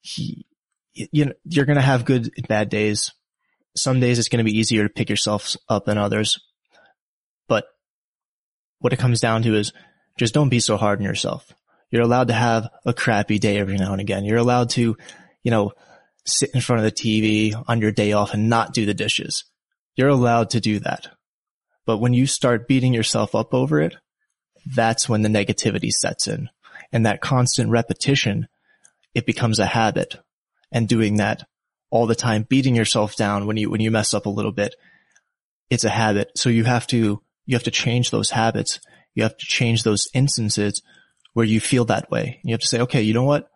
[0.00, 0.46] he,
[0.94, 3.12] you know, you're going to have good and bad days.
[3.76, 6.40] Some days it's going to be easier to pick yourself up than others,
[7.48, 7.66] but
[8.78, 9.72] what it comes down to is
[10.18, 11.52] just don't be so hard on yourself.
[11.90, 14.24] You're allowed to have a crappy day every now and again.
[14.24, 14.96] You're allowed to,
[15.42, 15.72] you know,
[16.24, 19.44] sit in front of the TV on your day off and not do the dishes.
[19.94, 21.08] You're allowed to do that.
[21.86, 23.94] But when you start beating yourself up over it,
[24.66, 26.50] that's when the negativity sets in.
[26.92, 28.48] And that constant repetition,
[29.14, 30.16] it becomes a habit.
[30.72, 31.46] And doing that
[31.90, 34.74] all the time, beating yourself down when you, when you mess up a little bit,
[35.70, 36.32] it's a habit.
[36.36, 38.80] So you have to, you have to change those habits.
[39.14, 40.82] You have to change those instances
[41.32, 42.40] where you feel that way.
[42.42, 43.48] You have to say, okay, you know what?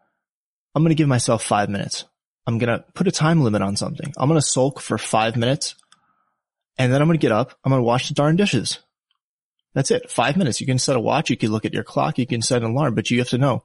[0.75, 2.05] I'm going to give myself five minutes.
[2.47, 4.13] I'm going to put a time limit on something.
[4.17, 5.75] I'm going to sulk for five minutes
[6.81, 7.53] and then I'm going to get up.
[7.63, 8.79] I'm going to wash the darn dishes.
[9.75, 10.11] That's it.
[10.11, 10.63] Five minutes.
[10.63, 11.29] You can set a watch.
[11.29, 12.19] You can look at your clock.
[12.19, 13.65] You can set an alarm, but you have to know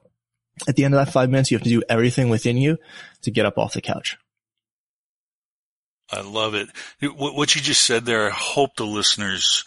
[0.68, 2.76] at the end of that five minutes, you have to do everything within you
[3.22, 4.18] to get up off the couch.
[6.12, 6.68] I love it.
[7.00, 9.64] What you just said there, I hope the listeners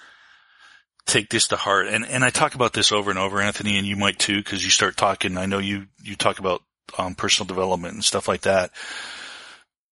[1.07, 1.87] take this to heart.
[1.87, 4.63] And, and I talk about this over and over, Anthony, and you might too, cause
[4.63, 5.37] you start talking.
[5.37, 6.61] I know you, you talk about,
[6.99, 8.71] um, personal development and stuff like that.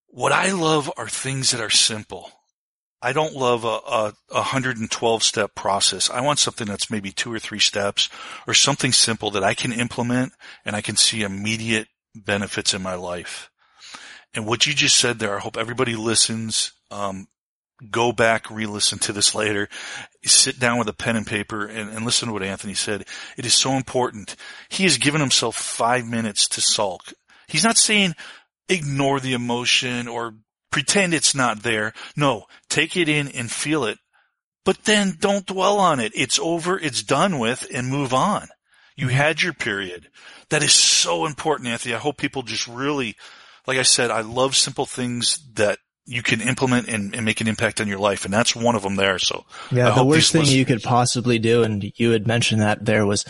[0.10, 2.32] What I love are things that are simple.
[3.02, 6.10] I don't love a, a, a 112 step process.
[6.10, 8.10] I want something that's maybe two or three steps
[8.48, 10.34] or something simple that I can implement
[10.66, 13.52] and I can see immediate benefits in my life.
[14.34, 16.74] And what you just said there, I hope everybody listens.
[16.90, 17.28] Um,
[17.92, 19.70] go back, re-listen to this later,
[20.24, 23.06] sit down with a pen and paper and, and listen to what Anthony said.
[23.38, 24.36] It is so important.
[24.70, 27.14] He has given himself five minutes to sulk.
[27.48, 28.16] He's not saying
[28.68, 30.34] ignore the emotion or
[30.78, 31.92] pretend it's not there.
[32.16, 33.98] No, take it in and feel it,
[34.64, 36.12] but then don't dwell on it.
[36.14, 36.78] It's over.
[36.78, 38.48] It's done with and move on.
[38.96, 39.16] You mm-hmm.
[39.16, 40.08] had your period.
[40.52, 41.96] That is so important, Anthony.
[41.96, 43.16] I hope people just really,
[43.66, 47.48] like I said, I love simple things that you can implement and, and, make an
[47.48, 48.24] impact on your life.
[48.24, 49.18] And that's one of them there.
[49.18, 52.86] So yeah, I the worst thing you could possibly do, and you had mentioned that
[52.86, 53.26] there was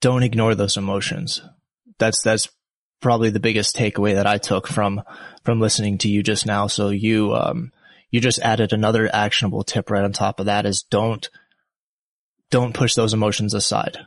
[0.00, 1.40] don't ignore those emotions.
[2.00, 2.48] That's, that's
[3.00, 5.02] probably the biggest takeaway that I took from,
[5.44, 6.66] from listening to you just now.
[6.66, 7.72] So you, um,
[8.10, 11.28] you just added another actionable tip right on top of that is don't,
[12.50, 13.98] don't push those emotions aside.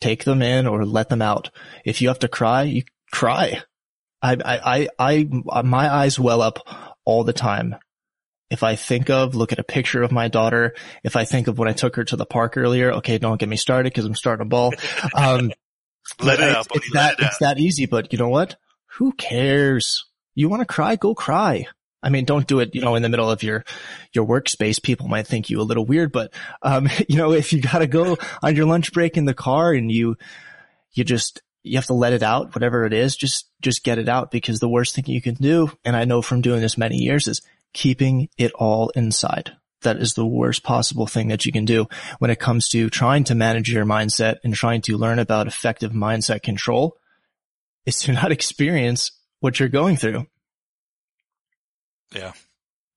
[0.00, 1.50] Take them in or let them out.
[1.84, 3.62] If you have to cry, you cry.
[4.20, 6.58] I, I, I, I, my eyes well up
[7.04, 7.76] all the time.
[8.50, 10.74] If I think of, look at a picture of my daughter.
[11.02, 13.48] If I think of when I took her to the park earlier, okay, don't get
[13.48, 14.72] me started because I'm starting a ball.
[15.14, 15.52] Um,
[16.20, 18.56] let it out, it's, that, it it's that easy, but you know what?
[18.98, 20.04] Who cares?
[20.34, 20.96] You want to cry?
[20.96, 21.66] Go cry.
[22.02, 23.64] I mean, don't do it, you know, in the middle of your,
[24.12, 24.82] your workspace.
[24.82, 28.18] People might think you a little weird, but, um, you know, if you gotta go
[28.42, 30.16] on your lunch break in the car and you,
[30.92, 34.08] you just, you have to let it out, whatever it is, just, just get it
[34.08, 36.98] out because the worst thing you can do, and I know from doing this many
[36.98, 37.40] years is
[37.72, 39.56] keeping it all inside.
[39.84, 41.86] That is the worst possible thing that you can do
[42.18, 45.92] when it comes to trying to manage your mindset and trying to learn about effective
[45.92, 46.96] mindset control
[47.86, 50.26] is to not experience what you're going through.
[52.14, 52.32] Yeah.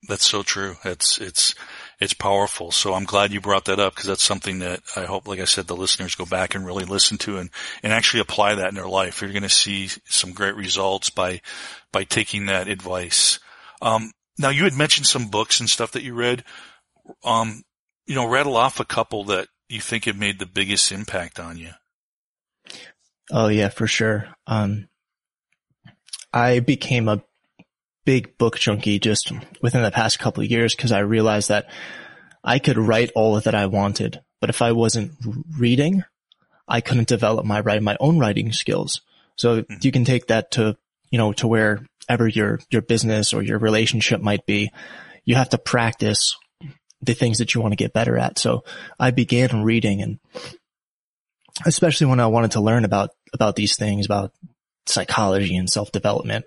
[0.07, 0.75] That's so true.
[0.85, 1.55] It's, it's,
[1.99, 2.71] it's powerful.
[2.71, 5.45] So I'm glad you brought that up because that's something that I hope, like I
[5.45, 7.49] said, the listeners go back and really listen to and,
[7.81, 9.21] and actually apply that in their life.
[9.21, 11.41] You're going to see some great results by,
[11.91, 13.39] by taking that advice.
[13.81, 16.43] Um, now you had mentioned some books and stuff that you read.
[17.23, 17.63] Um,
[18.05, 21.57] you know, rattle off a couple that you think have made the biggest impact on
[21.57, 21.71] you.
[23.31, 24.29] Oh yeah, for sure.
[24.45, 24.87] Um,
[26.33, 27.23] I became a
[28.05, 31.69] big book junkie just within the past couple of years because I realized that
[32.43, 35.11] I could write all that I wanted, but if I wasn't
[35.57, 36.05] reading,
[36.67, 39.01] I couldn't develop my write my own writing skills.
[39.35, 39.75] So mm-hmm.
[39.81, 40.77] you can take that to,
[41.11, 44.71] you know, to wherever your, your business or your relationship might be.
[45.25, 46.37] You have to practice
[47.01, 48.39] the things that you want to get better at.
[48.39, 48.63] So
[48.99, 50.19] I began reading and
[51.65, 54.31] especially when I wanted to learn about, about these things, about
[54.85, 56.45] psychology and self development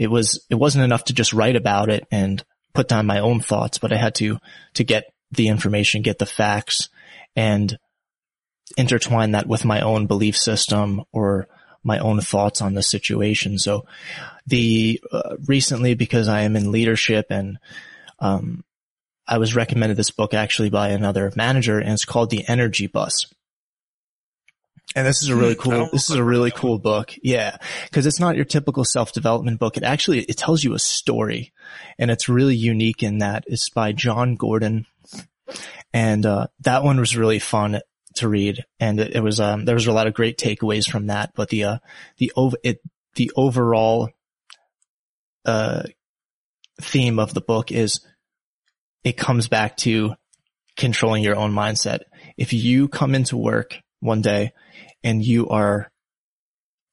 [0.00, 3.40] it was, it wasn't enough to just write about it and put down my own
[3.40, 4.38] thoughts, but I had to,
[4.74, 6.88] to get the information, get the facts
[7.36, 7.78] and
[8.78, 11.48] intertwine that with my own belief system or
[11.84, 13.58] my own thoughts on the situation.
[13.58, 13.84] So
[14.46, 17.58] the, uh, recently because I am in leadership and,
[18.20, 18.64] um,
[19.30, 23.26] I was recommended this book actually by another manager and it's called The Energy Bus.
[24.96, 27.14] And this is a really hmm, cool, this is a really cool book.
[27.22, 27.56] Yeah.
[27.92, 29.76] Cause it's not your typical self-development book.
[29.76, 31.52] It actually, it tells you a story
[31.96, 34.86] and it's really unique in that it's by Jon Gordon.
[35.92, 37.80] And, uh, that one was really fun
[38.16, 38.64] to read.
[38.80, 41.50] And it, it was, um, there was a lot of great takeaways from that, but
[41.50, 41.78] the, uh,
[42.18, 42.80] the over, it,
[43.14, 44.10] the overall,
[45.44, 45.84] uh,
[46.80, 48.00] theme of the book is
[49.04, 50.14] it comes back to
[50.76, 52.00] controlling your own mindset.
[52.36, 54.52] If you come into work one day
[55.02, 55.90] and you are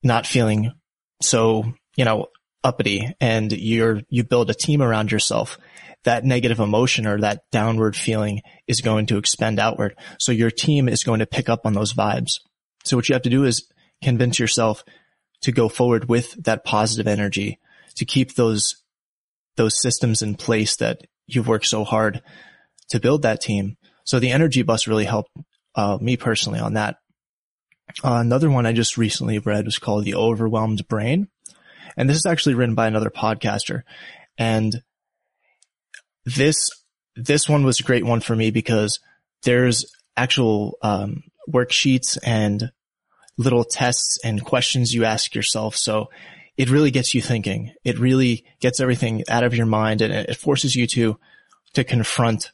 [0.04, 0.72] not feeling
[1.22, 1.64] so,
[1.96, 2.28] you know,
[2.64, 5.58] uppity and you're, you build a team around yourself,
[6.04, 9.96] that negative emotion or that downward feeling is going to expend outward.
[10.20, 12.40] So your team is going to pick up on those vibes.
[12.84, 13.68] So what you have to do is
[14.02, 14.84] convince yourself
[15.42, 17.60] to go forward with that positive energy,
[17.96, 18.84] to keep those,
[19.56, 22.22] those systems in place that you've worked so hard
[22.90, 23.78] to build that team.
[24.06, 25.32] So the energy bus really helped
[25.76, 26.96] uh, me personally on that.
[28.04, 31.28] Uh, another one I just recently read was called The Overwhelmed Brain.
[31.96, 33.82] And this is actually written by another podcaster.
[34.38, 34.82] And
[36.26, 36.70] this,
[37.16, 39.00] this one was a great one for me because
[39.44, 39.86] there's
[40.16, 42.72] actual, um, worksheets and
[43.38, 45.76] little tests and questions you ask yourself.
[45.76, 46.08] So
[46.58, 47.74] it really gets you thinking.
[47.84, 51.20] It really gets everything out of your mind and it forces you to,
[51.74, 52.52] to confront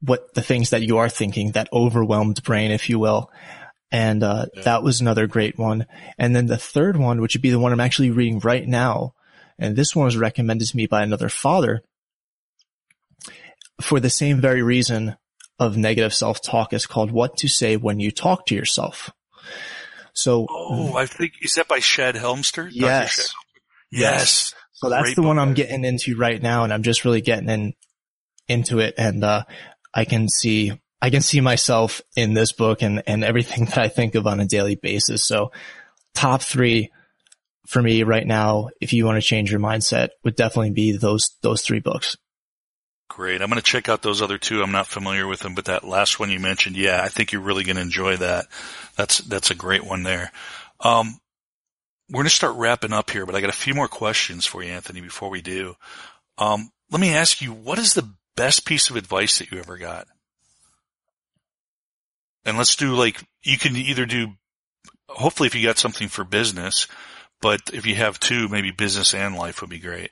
[0.00, 3.30] what the things that you are thinking, that overwhelmed brain, if you will.
[3.90, 4.62] And, uh, yeah.
[4.62, 5.86] that was another great one.
[6.18, 9.14] And then the third one, which would be the one I'm actually reading right now.
[9.58, 11.82] And this one was recommended to me by another father
[13.80, 15.16] for the same very reason
[15.58, 19.10] of negative self-talk is called what to say when you talk to yourself.
[20.18, 22.68] So, oh, I think is that by Shad Helmstetter?
[22.72, 23.12] Yes.
[23.12, 23.30] Shad.
[23.92, 24.54] Yes.
[24.72, 27.48] So that's Great the one I'm getting into right now, and I'm just really getting
[27.48, 27.74] in
[28.48, 29.44] into it, and uh,
[29.94, 33.86] I can see I can see myself in this book and, and everything that I
[33.86, 35.24] think of on a daily basis.
[35.24, 35.52] So
[36.14, 36.90] top three
[37.68, 41.30] for me right now, if you want to change your mindset would definitely be those,
[41.42, 42.16] those three books.
[43.08, 43.40] Great.
[43.40, 44.62] I'm going to check out those other two.
[44.62, 47.42] I'm not familiar with them, but that last one you mentioned, yeah, I think you're
[47.42, 48.46] really going to enjoy that.
[48.96, 50.30] That's, that's a great one there.
[50.80, 51.18] Um,
[52.10, 54.62] we're going to start wrapping up here, but I got a few more questions for
[54.62, 55.74] you, Anthony, before we do.
[56.36, 59.78] Um, let me ask you, what is the best piece of advice that you ever
[59.78, 60.06] got?
[62.44, 64.32] And let's do like, you can either do,
[65.08, 66.86] hopefully if you got something for business,
[67.40, 70.10] but if you have two, maybe business and life would be great.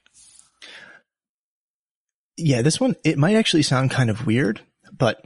[2.37, 4.61] Yeah, this one, it might actually sound kind of weird,
[4.93, 5.25] but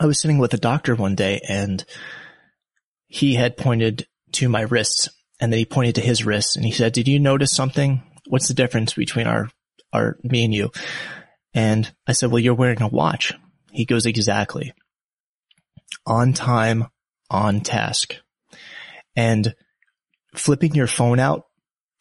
[0.00, 1.84] I was sitting with a doctor one day and
[3.06, 5.08] he had pointed to my wrists
[5.40, 8.02] and then he pointed to his wrists and he said, did you notice something?
[8.28, 9.50] What's the difference between our,
[9.92, 10.70] our, me and you?
[11.54, 13.32] And I said, well, you're wearing a watch.
[13.72, 14.72] He goes, exactly.
[16.06, 16.86] On time,
[17.30, 18.16] on task.
[19.16, 19.54] And
[20.34, 21.46] flipping your phone out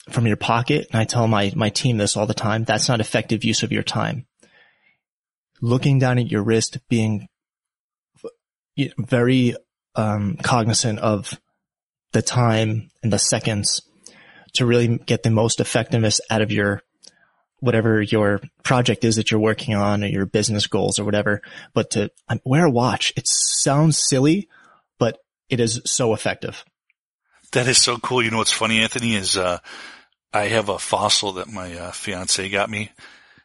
[0.09, 3.01] from your pocket, and I tell my, my team this all the time, that's not
[3.01, 4.25] effective use of your time.
[5.61, 7.27] Looking down at your wrist, being
[8.97, 9.55] very
[9.95, 11.39] um, cognizant of
[12.13, 13.81] the time and the seconds
[14.53, 16.81] to really get the most effectiveness out of your
[17.59, 21.41] whatever your project is that you're working on or your business goals or whatever.
[21.73, 24.47] But to um, wear a watch, it sounds silly,
[24.97, 25.17] but
[25.49, 26.63] it is so effective.
[27.53, 28.21] That is so cool.
[28.21, 29.59] You know what's funny, Anthony, is uh,
[30.33, 32.91] I have a fossil that my uh, fiance got me,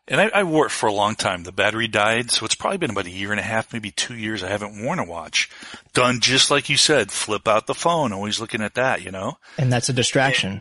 [0.06, 1.44] and I, I, wore it for a long time.
[1.44, 4.14] The battery died, so it's probably been about a year and a half, maybe two
[4.14, 4.42] years.
[4.42, 5.48] I haven't worn a watch.
[5.94, 9.38] Done just like you said, flip out the phone, always looking at that, you know.
[9.56, 10.50] And that's a distraction.
[10.50, 10.60] And,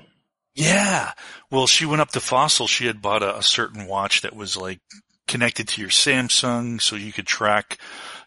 [0.56, 1.12] yeah.
[1.52, 2.68] Well, she went up to Fossil.
[2.68, 4.80] She had bought a, a certain watch that was like
[5.28, 7.80] connected to your Samsung, so you could track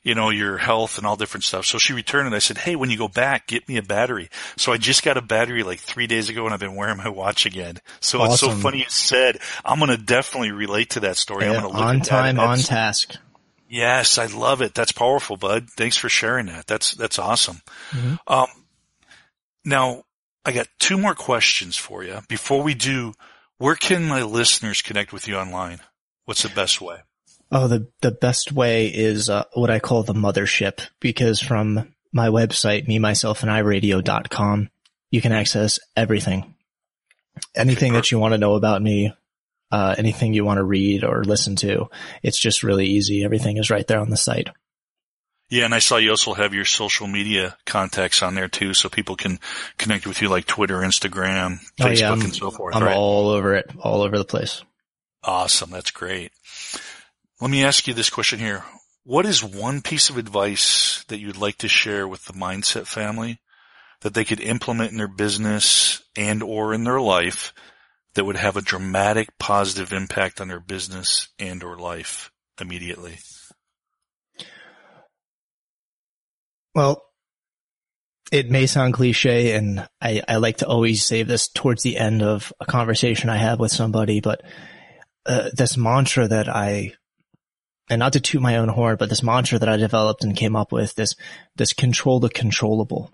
[0.07, 1.67] you know, your health and all different stuff.
[1.67, 4.29] So she returned and I said, Hey, when you go back, get me a battery.
[4.57, 7.09] So I just got a battery like three days ago and I've been wearing my
[7.09, 7.81] watch again.
[7.99, 8.33] So awesome.
[8.33, 11.45] it's so funny you said, I'm going to definitely relate to that story.
[11.45, 13.17] Yeah, I'm going to look on time, on task.
[13.69, 14.77] Yes, I love it.
[14.77, 15.71] That's powerful, bud.
[15.71, 16.69] Thanks for sharing that.
[16.69, 17.61] That's, that's awesome.
[17.91, 18.33] Mm-hmm.
[18.33, 18.47] Um,
[19.65, 20.05] now
[20.45, 22.21] I got two more questions for you.
[22.29, 23.13] Before we do,
[23.59, 25.81] where can my listeners connect with you online?
[26.27, 26.99] What's the best way?
[27.51, 32.29] Oh, the, the best way is uh, what I call the mothership because from my
[32.29, 34.71] website, me, myself, and iRadio.com,
[35.11, 36.55] you can access everything.
[37.55, 39.13] Anything that you want to know about me,
[39.71, 41.89] uh, anything you want to read or listen to,
[42.23, 43.25] it's just really easy.
[43.25, 44.49] Everything is right there on the site.
[45.49, 48.89] Yeah, and I saw you also have your social media contacts on there too, so
[48.89, 49.39] people can
[49.79, 52.75] connect with you like Twitter, Instagram, Facebook, oh, yeah, and so forth.
[52.75, 52.97] I'm right?
[52.97, 54.65] all over it, all over the place.
[55.23, 55.71] Awesome.
[55.71, 56.33] That's great.
[57.41, 58.65] Let me ask you this question here.
[59.05, 63.41] What is one piece of advice that you'd like to share with the mindset family
[64.01, 67.53] that they could implement in their business and or in their life
[68.15, 73.19] that would have a dramatic positive impact on their business and or life immediately?
[76.75, 77.03] Well,
[78.33, 82.23] it may sound cliche and I, I like to always save this towards the end
[82.23, 84.41] of a conversation I have with somebody, but
[85.27, 86.95] uh, this mantra that I
[87.89, 90.57] and not to toot my own horn, but this mantra that I developed and came
[90.57, 91.15] up with this,
[91.57, 93.13] this control the controllable.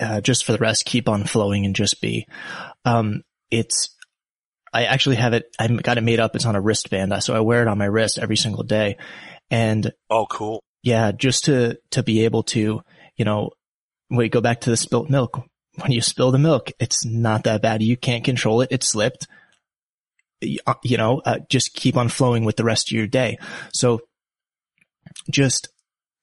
[0.00, 2.26] Uh, just for the rest, keep on flowing and just be.
[2.84, 3.94] Um, it's,
[4.72, 6.34] I actually have it, I got it made up.
[6.34, 7.22] It's on a wristband.
[7.22, 8.96] So I wear it on my wrist every single day.
[9.50, 9.92] And.
[10.10, 10.64] Oh, cool.
[10.82, 11.12] Yeah.
[11.12, 12.82] Just to, to be able to,
[13.16, 13.50] you know,
[14.10, 15.40] we go back to the spilt milk.
[15.80, 17.82] When you spill the milk, it's not that bad.
[17.82, 18.68] You can't control it.
[18.72, 19.26] It slipped
[20.82, 23.38] you know, uh, just keep on flowing with the rest of your day.
[23.72, 24.00] So
[25.30, 25.68] just,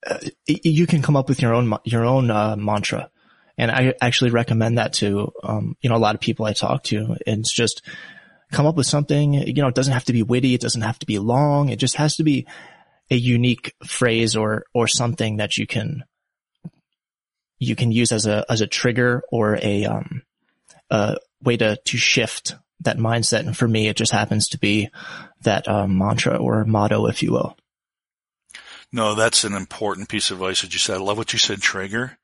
[0.06, 3.10] uh, you can come up with your own, your own, uh, mantra.
[3.58, 6.84] And I actually recommend that to, um, you know, a lot of people I talk
[6.86, 7.18] to.
[7.28, 7.84] And it's just
[8.52, 10.54] come up with something, you know, it doesn't have to be witty.
[10.54, 11.70] It doesn't have to be long.
[11.70, 12.48] It just has to be
[13.10, 16.04] a unique phrase or, or something that you can,
[17.60, 20.24] you can use as a, as a trigger or a, um,
[20.90, 23.40] a way to, to shift that mindset.
[23.40, 24.90] And for me, it just happens to be
[25.42, 27.58] that um, mantra or motto, if you will.
[28.92, 30.98] No, that's an important piece of advice that you said.
[30.98, 32.18] I love what you said, trigger.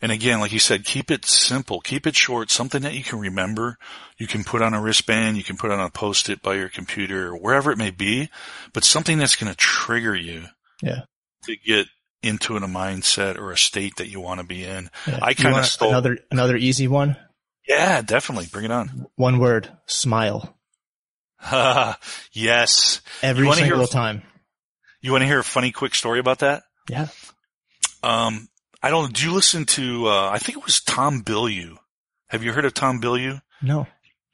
[0.00, 3.18] And again, like you said, keep it simple, keep it short, something that you can
[3.18, 3.78] remember.
[4.18, 7.28] You can put on a wristband, you can put on a post-it by your computer
[7.28, 8.28] or wherever it may be,
[8.72, 10.44] but something that's going to trigger you.
[10.82, 11.02] Yeah.
[11.44, 11.86] To get
[12.22, 14.90] into a mindset or a state that you want to be in.
[15.06, 15.20] Yeah.
[15.22, 17.16] I kind of stole another, another easy one.
[17.66, 18.46] Yeah, definitely.
[18.52, 19.06] Bring it on.
[19.16, 20.56] One word, smile.
[22.32, 23.00] yes.
[23.22, 24.22] Every single hear, time.
[25.00, 26.62] You want to hear a funny quick story about that?
[26.88, 27.08] Yeah.
[28.02, 28.48] Um,
[28.82, 31.76] I don't, do you listen to, uh, I think it was Tom Bilyeu.
[32.28, 33.40] Have you heard of Tom Bilyeu?
[33.62, 33.86] No.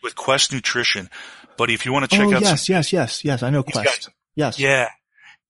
[0.03, 1.11] With Quest Nutrition.
[1.57, 2.43] But if you want to check oh, out.
[2.43, 3.43] Yes, some, yes, yes, yes.
[3.43, 4.07] I know Quest.
[4.07, 4.59] Got, yes.
[4.59, 4.89] Yeah.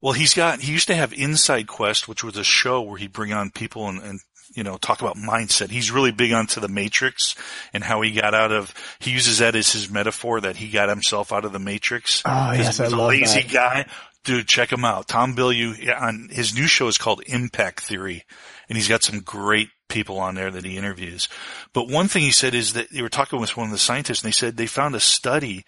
[0.02, 3.12] Well, he's got, he used to have Inside Quest, which was a show where he'd
[3.12, 4.20] bring on people and, and
[4.54, 5.70] you know, talk about mindset.
[5.70, 7.34] He's really big onto the matrix
[7.72, 10.88] and how he got out of, he uses that as his metaphor that he got
[10.88, 12.22] himself out of the matrix.
[12.24, 13.52] Oh, yes, he was I a love lazy that.
[13.52, 13.86] guy.
[14.24, 15.08] Dude, check him out.
[15.08, 18.24] Tom Bilyeu on his new show is called Impact Theory
[18.68, 21.28] and he's got some great people on there that he interviews.
[21.72, 24.22] But one thing he said is that they were talking with one of the scientists
[24.22, 25.64] and they said they found a study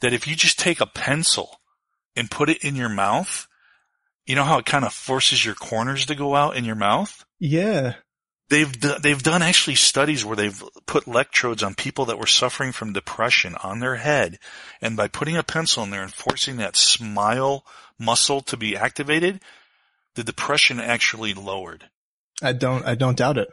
[0.00, 1.60] that if you just take a pencil
[2.14, 3.46] and put it in your mouth,
[4.24, 7.24] you know how it kind of forces your corners to go out in your mouth?
[7.38, 7.94] Yeah.
[8.48, 12.72] They've d- they've done actually studies where they've put electrodes on people that were suffering
[12.72, 14.38] from depression on their head,
[14.80, 17.64] and by putting a pencil in there and forcing that smile
[17.98, 19.40] muscle to be activated,
[20.14, 21.88] the depression actually lowered.
[22.42, 23.48] I don't, I don't doubt it.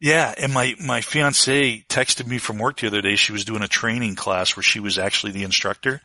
[0.00, 3.14] Yeah, and my my fiance texted me from work the other day.
[3.14, 6.00] She was doing a training class where she was actually the instructor,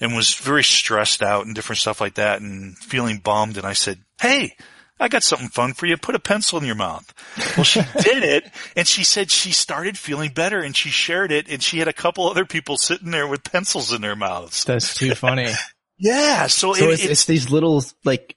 [0.00, 3.56] and was very stressed out and different stuff like that, and feeling bummed.
[3.56, 4.54] And I said, "Hey,
[5.00, 5.96] I got something fun for you.
[5.96, 7.12] Put a pencil in your mouth."
[7.56, 11.48] Well, she did it, and she said she started feeling better, and she shared it,
[11.48, 14.64] and she had a couple other people sitting there with pencils in their mouths.
[14.64, 15.48] That's too funny.
[15.96, 18.36] Yeah, so, so it, it's, it's these little like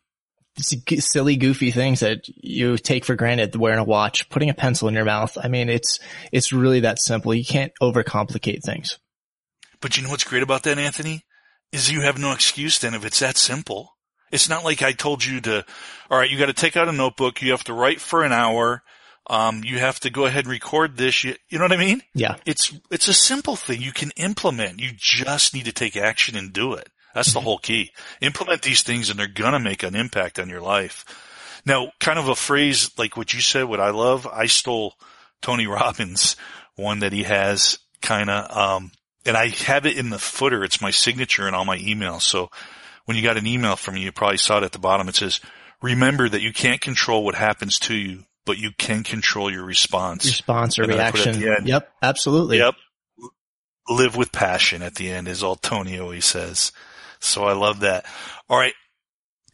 [0.63, 3.55] silly, goofy things that you take for granted.
[3.55, 5.37] Wearing a watch, putting a pencil in your mouth.
[5.41, 5.99] I mean, it's
[6.31, 7.33] it's really that simple.
[7.33, 8.99] You can't overcomplicate things.
[9.81, 11.23] But you know what's great about that, Anthony?
[11.71, 13.96] Is you have no excuse then if it's that simple.
[14.32, 15.65] It's not like I told you to,
[16.11, 18.84] alright, you gotta take out a notebook, you have to write for an hour,
[19.30, 22.01] um, you have to go ahead and record this, you, you know what I mean?
[22.13, 24.80] Yeah, It's, it's a simple thing you can implement.
[24.80, 26.89] You just need to take action and do it.
[27.13, 27.91] That's the whole key.
[28.21, 31.03] Implement these things and they're gonna make an impact on your life.
[31.65, 34.93] Now, kind of a phrase like what you said, what I love, I stole
[35.41, 36.36] Tony Robbins,
[36.75, 38.91] one that he has kinda, um,
[39.25, 40.63] and I have it in the footer.
[40.63, 42.21] It's my signature in all my emails.
[42.21, 42.49] So
[43.07, 45.07] when you got an email from me, you probably saw it at the bottom.
[45.07, 45.39] It says,
[45.81, 50.25] remember that you can't control what happens to you, but you can control your response.
[50.25, 51.67] response or And then I put at reaction.
[51.67, 52.57] Yep, absolutely.
[52.57, 52.75] Yep.
[53.87, 56.73] Live with passion at the end is all Tony always says.
[57.21, 58.05] So I love that.
[58.49, 58.73] All right.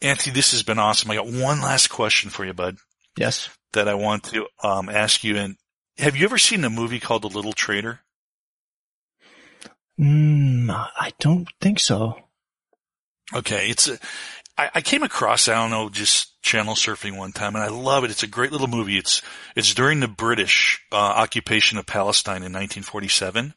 [0.02, 1.12] Anthony, this has been awesome.
[1.12, 2.76] I got one last question for you, bud,
[3.16, 3.48] Yes.
[3.72, 5.36] that I want to um, ask you.
[5.36, 5.54] And
[5.98, 8.00] have you ever seen a movie called The Little Traitor?
[9.98, 12.16] Mm, I don't think so.
[13.32, 13.68] Okay.
[13.68, 13.98] It's a,
[14.56, 18.04] I, I came across, I don't know, just channel surfing one time and I love
[18.04, 18.10] it.
[18.10, 18.98] It's a great little movie.
[18.98, 19.22] It's,
[19.56, 23.54] it's during the British uh, occupation of Palestine in 1947.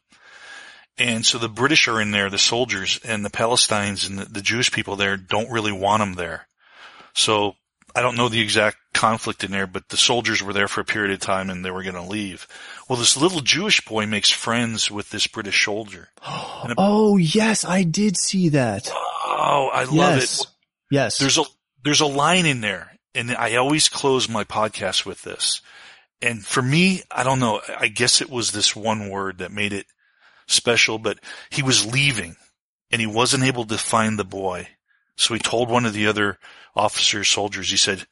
[0.98, 4.42] And so the British are in there, the soldiers and the Palestinians and the, the
[4.42, 6.48] Jewish people there don't really want them there.
[7.14, 7.54] So
[7.94, 10.84] I don't know the exact conflict in there, but the soldiers were there for a
[10.84, 12.46] period of time and they were going to leave.
[12.88, 16.08] Well, this little Jewish boy makes friends with this British soldier.
[16.76, 18.90] Oh yes, I did see that.
[18.92, 20.40] Oh, I love yes.
[20.40, 20.46] it.
[20.90, 21.18] Yes.
[21.18, 21.44] There's a
[21.84, 25.62] there's a line in there, and I always close my podcast with this.
[26.20, 27.60] And for me, I don't know.
[27.78, 29.86] I guess it was this one word that made it
[30.48, 30.98] special.
[30.98, 31.20] But
[31.50, 32.36] he was leaving,
[32.90, 34.68] and he wasn't able to find the boy.
[35.18, 36.38] So he told one of the other
[36.74, 37.70] officers, soldiers.
[37.70, 38.06] He said,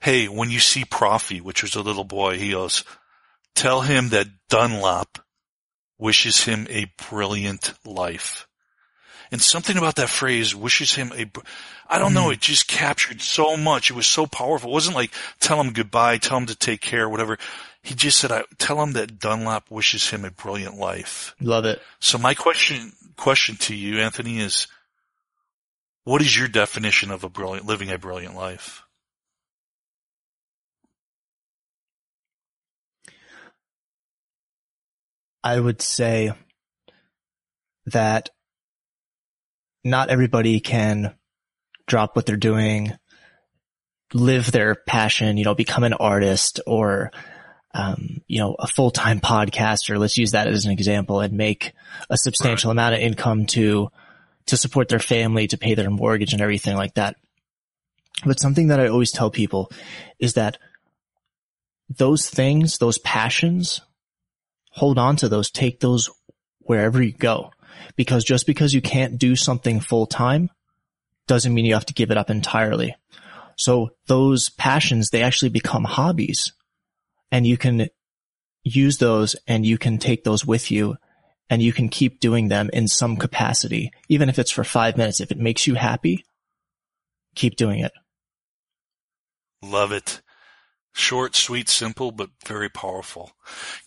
[0.00, 2.82] "Hey, when you see Proffy, which was a little boy, he goes,
[3.54, 5.18] tell him that Dunlop
[5.98, 8.48] wishes him a brilliant life."
[9.30, 11.40] And something about that phrase wishes him a, br-
[11.88, 12.32] I don't know, hmm.
[12.32, 13.90] it just captured so much.
[13.90, 14.70] It was so powerful.
[14.70, 17.36] It wasn't like tell him goodbye, tell him to take care, whatever.
[17.82, 21.34] He just said, I tell him that Dunlop wishes him a brilliant life.
[21.40, 21.82] Love it.
[22.00, 24.68] So my question, question to you, Anthony, is
[26.06, 28.84] what is your definition of a brilliant, living a brilliant life?
[35.42, 36.32] I would say
[37.86, 38.30] that
[39.82, 41.16] not everybody can
[41.88, 42.92] drop what they're doing,
[44.14, 47.10] live their passion, you know, become an artist or,
[47.74, 49.98] um, you know, a full-time podcaster.
[49.98, 51.72] Let's use that as an example and make
[52.08, 53.88] a substantial amount of income to,
[54.46, 57.16] to support their family, to pay their mortgage and everything like that.
[58.24, 59.70] But something that I always tell people
[60.18, 60.58] is that
[61.88, 63.80] those things, those passions,
[64.70, 66.10] hold on to those, take those
[66.60, 67.50] wherever you go.
[67.94, 70.50] Because just because you can't do something full time
[71.26, 72.94] doesn't mean you have to give it up entirely.
[73.56, 76.52] So those passions, they actually become hobbies
[77.30, 77.88] and you can
[78.62, 80.96] use those and you can take those with you
[81.48, 85.20] and you can keep doing them in some capacity, even if it's for five minutes.
[85.20, 86.24] If it makes you happy,
[87.34, 87.92] keep doing it.
[89.62, 90.20] Love it.
[90.92, 93.32] Short, sweet, simple, but very powerful.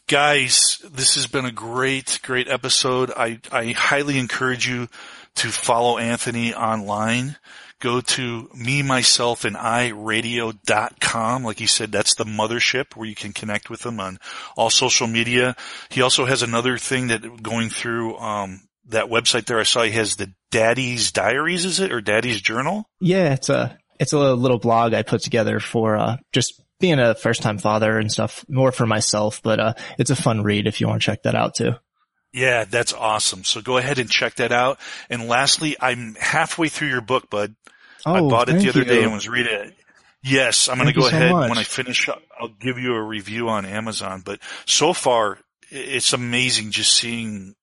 [0.07, 3.12] Guys, this has been a great, great episode.
[3.16, 4.88] I, I highly encourage you
[5.36, 7.36] to follow Anthony online.
[7.80, 11.43] Go to me, myself, and I radio.com.
[11.43, 14.19] Like he said, that's the mothership where you can connect with him on
[14.55, 15.55] all social media.
[15.89, 19.59] He also has another thing that going through, um, that website there.
[19.59, 22.89] I saw he has the Daddy's Diaries, is it, or Daddy's Journal?
[22.99, 27.13] Yeah, it's a it's a little blog I put together for uh, just being a
[27.13, 29.41] first time father and stuff, more for myself.
[29.43, 31.73] But uh, it's a fun read if you want to check that out too.
[32.32, 33.43] Yeah, that's awesome.
[33.43, 34.80] So go ahead and check that out.
[35.09, 37.55] And lastly, I'm halfway through your book, bud.
[38.05, 38.86] Oh, I bought it the other you.
[38.86, 39.75] day and was reading it.
[40.23, 41.49] Yes, I'm going to go so ahead much.
[41.49, 42.09] when I finish.
[42.39, 44.21] I'll give you a review on Amazon.
[44.23, 47.55] But so far, it's amazing just seeing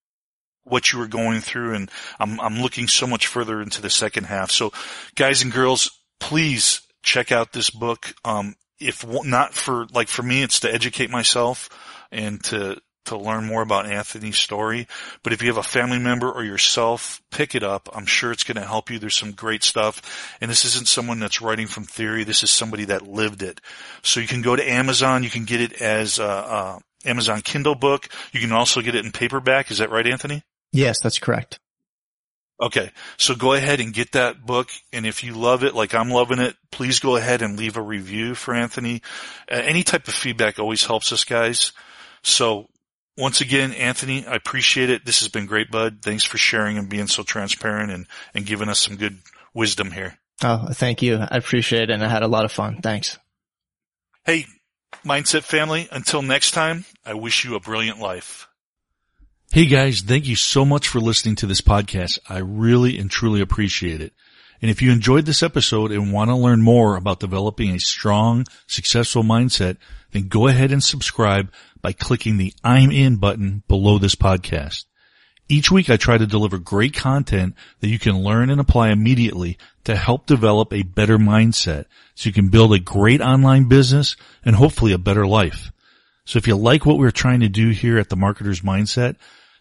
[0.65, 4.25] what you were going through, and I'm I'm looking so much further into the second
[4.25, 4.51] half.
[4.51, 4.73] So,
[5.15, 8.15] guys and girls, please check out this book.
[8.25, 11.69] Um, if not for like for me, it's to educate myself
[12.11, 14.87] and to to learn more about Anthony's story.
[15.23, 17.89] But if you have a family member or yourself, pick it up.
[17.93, 18.99] I'm sure it's going to help you.
[18.99, 20.37] There's some great stuff.
[20.41, 22.25] And this isn't someone that's writing from theory.
[22.25, 23.61] This is somebody that lived it.
[24.03, 25.23] So you can go to Amazon.
[25.23, 28.09] You can get it as a, a Amazon Kindle book.
[28.33, 29.71] You can also get it in paperback.
[29.71, 30.43] Is that right, Anthony?
[30.73, 31.59] Yes, that's correct.
[32.61, 32.91] Okay.
[33.19, 34.71] So go ahead and get that book.
[34.93, 37.83] And if you love it, like I'm loving it, please go ahead and leave a
[37.83, 39.03] review for Anthony.
[39.51, 41.73] Uh, any type of feedback always helps us guys.
[42.23, 42.69] So
[43.17, 45.05] once again, Anthony, I appreciate it.
[45.05, 45.99] This has been great, bud.
[46.03, 49.19] Thanks for sharing and being so transparent and, and giving us some good
[49.55, 50.19] wisdom here.
[50.43, 51.17] Oh, thank you.
[51.17, 52.81] I appreciate it, and I had a lot of fun.
[52.83, 53.19] Thanks.
[54.25, 54.47] Hey,
[55.05, 58.49] Mindset family, until next time, I wish you a brilliant life.
[59.53, 62.19] Hey guys, thank you so much for listening to this podcast.
[62.29, 64.13] I really and truly appreciate it.
[64.63, 68.47] And if you enjoyed this episode and want to learn more about developing a strong,
[68.67, 69.77] successful mindset,
[70.13, 71.53] then go ahead and subscribe
[71.83, 74.85] by clicking the I'm in button below this podcast.
[75.49, 79.59] Each week I try to deliver great content that you can learn and apply immediately
[79.85, 81.85] to help develop a better mindset
[82.17, 85.71] so you can build a great online business and hopefully a better life.
[86.25, 89.15] So if you like what we're trying to do here at the Marketer's Mindset,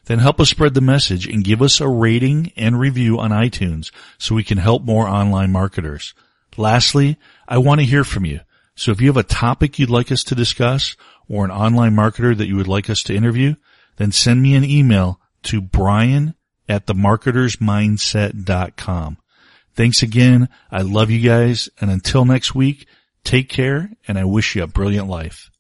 [0.05, 3.91] then help us spread the message and give us a rating and review on iTunes
[4.17, 6.13] so we can help more online marketers.
[6.57, 8.41] Lastly, I want to hear from you.
[8.75, 10.95] So if you have a topic you'd like us to discuss
[11.27, 13.55] or an online marketer that you would like us to interview,
[13.97, 16.33] then send me an email to brian
[16.67, 19.17] at themarketersmindset.com.
[19.73, 20.49] Thanks again.
[20.71, 21.67] I love you guys.
[21.81, 22.87] And until next week,
[23.23, 25.51] take care and I wish you a brilliant life.